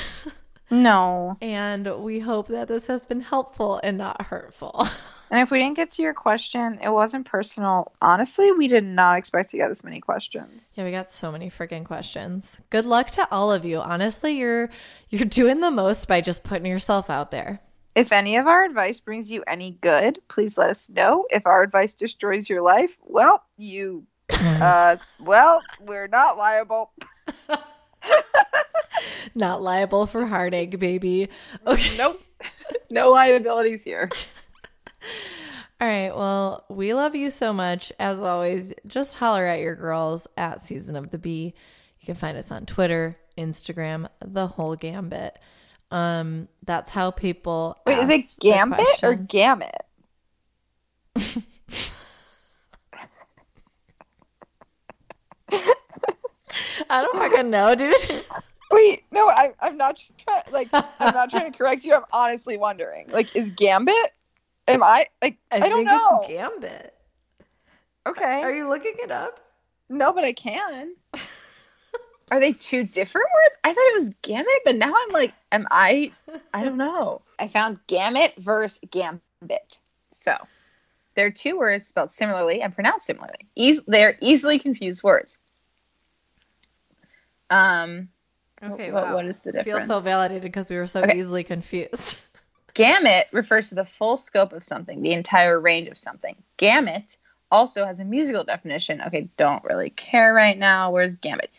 [0.72, 1.36] No.
[1.42, 4.88] and we hope that this has been helpful and not hurtful.
[5.32, 7.92] And if we didn't get to your question, it wasn't personal.
[8.02, 10.74] Honestly, we did not expect to get this many questions.
[10.76, 12.60] Yeah, we got so many freaking questions.
[12.72, 13.80] Good luck to all of you.
[13.80, 14.72] Honestly, you're
[15.10, 17.62] you're doing the most by just putting yourself out there.
[18.00, 21.26] If any of our advice brings you any good, please let us know.
[21.32, 26.94] If our advice destroys your life, well, you, uh, well, we're not liable.
[29.36, 31.28] Not liable for heartache, baby.
[31.68, 31.98] Okay.
[31.98, 32.24] Nope.
[32.90, 34.10] no liabilities here.
[35.82, 36.16] All right.
[36.16, 37.92] Well, we love you so much.
[38.00, 41.54] As always, just holler at your girls at Season of the Bee.
[42.00, 45.38] You can find us on Twitter, Instagram, the whole gambit.
[45.92, 47.78] Um, that's how people.
[47.86, 49.72] Wait, is it gambit or gamut?
[56.90, 57.96] I don't fucking know, dude.
[58.72, 60.44] Wait, no, I, I'm not trying.
[60.52, 61.96] Like, I'm not trying to correct you.
[61.96, 63.08] I'm honestly wondering.
[63.10, 63.96] Like, is gambit?
[64.68, 65.38] Am I like?
[65.52, 66.20] I, don't think know.
[66.22, 66.94] it's gambit.
[68.08, 68.42] okay.
[68.42, 69.40] Are you looking it up?
[69.90, 70.94] No, but I can.
[72.32, 73.56] Are they two different words?
[73.64, 76.12] I thought it was gamut, but now I'm like, am I?
[76.54, 77.22] I don't know.
[77.40, 79.80] I found gamut versus gambit.
[80.12, 80.36] So
[81.16, 83.48] they're two words spelled similarly and pronounced similarly.
[83.56, 85.38] Eas- they're easily confused words.
[87.50, 88.10] Um,
[88.62, 88.92] Okay.
[88.92, 89.16] what- wow.
[89.16, 89.78] what is the difference?
[89.78, 91.18] I feel so validated because we were so Okay.
[91.18, 92.18] easily confused.
[92.74, 96.36] Gamut refers to the full scope of something, the entire range of something.
[96.58, 97.18] Gamut
[97.52, 99.02] also has a musical definition.
[99.02, 100.92] Okay, don't really care right now.
[100.92, 101.50] Where's Gambit?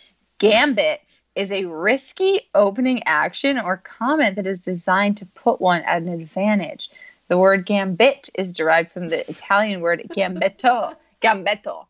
[0.41, 1.03] Gambit
[1.37, 6.09] is a risky opening action or comment that is designed to put one at an
[6.09, 6.91] advantage.
[7.29, 11.85] The word gambit is derived from the Italian word gambetto, gambetto,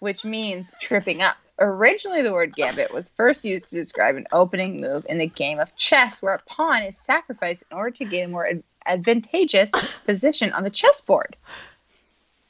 [0.00, 1.36] which means tripping up.
[1.58, 5.58] Originally, the word gambit was first used to describe an opening move in the game
[5.58, 9.72] of chess, where a pawn is sacrificed in order to gain a more ad- advantageous
[10.04, 11.34] position on the chessboard.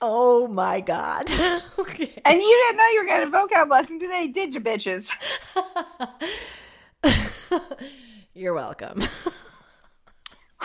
[0.01, 1.31] Oh my god.
[1.79, 2.13] okay.
[2.25, 5.11] And you didn't know you were getting a vocab lesson today, did you, bitches?
[8.35, 9.03] You're welcome.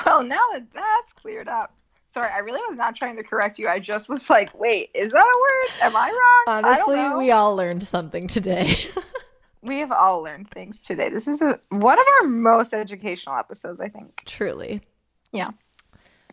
[0.05, 1.75] Well, now that that's cleared up.
[2.13, 3.67] Sorry, I really was not trying to correct you.
[3.67, 5.85] I just was like, wait, is that a word?
[5.87, 6.65] Am I wrong?
[6.65, 8.75] Honestly, we all learned something today.
[9.61, 11.09] we have all learned things today.
[11.09, 14.23] This is a, one of our most educational episodes, I think.
[14.25, 14.81] Truly.
[15.31, 15.51] Yeah.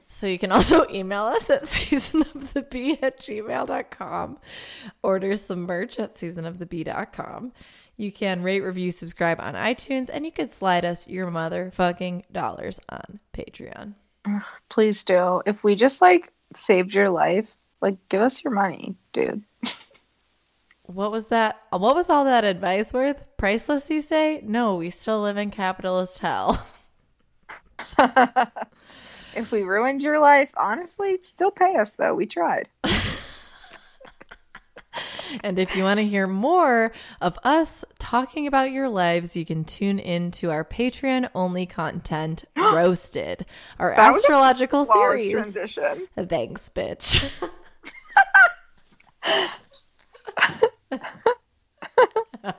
[0.09, 4.39] So you can also email us at seasonofthebee at gmail.com.
[5.03, 7.53] Order some merch at seasonofthebee.com.
[7.97, 12.81] You can rate, review, subscribe on iTunes, and you can slide us your motherfucking dollars
[12.89, 13.95] on Patreon.
[14.69, 15.43] Please do.
[15.47, 17.49] If we just like saved your life,
[17.81, 19.43] like give us your money, dude.
[20.85, 21.61] What was that?
[21.71, 23.23] What was all that advice worth?
[23.37, 24.41] Priceless, you say?
[24.43, 26.67] No, we still live in capitalist hell.
[29.39, 32.15] if we ruined your life, honestly, still pay us though.
[32.15, 32.69] We tried.
[35.43, 39.63] And if you want to hear more of us talking about your lives, you can
[39.63, 43.45] tune in to our Patreon only content, Roasted,
[43.79, 45.33] our That astrological series.
[45.33, 46.09] transition.
[46.17, 47.31] Thanks, bitch.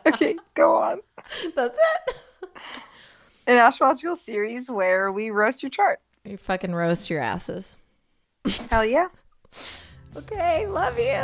[0.06, 1.00] Okay, go on.
[1.56, 2.16] That's it.
[3.48, 6.00] An astrological series where we roast your chart.
[6.26, 7.78] You fucking roast your asses.
[8.70, 9.08] Hell yeah.
[10.16, 11.24] Okay, love you.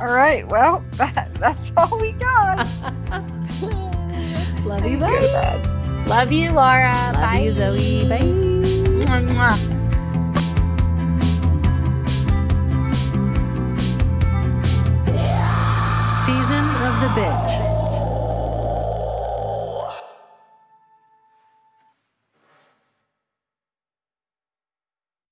[0.00, 0.46] All right.
[0.48, 2.56] Well, that, that's all we got.
[4.64, 6.04] love you, Let's go to bye.
[6.06, 6.90] Love you, Laura.
[6.90, 7.38] Love Bye.
[7.38, 8.08] you, Zoe.
[8.08, 8.18] Bye.
[8.18, 9.58] Mwah, mwah.
[16.24, 17.71] Season of the Bitch.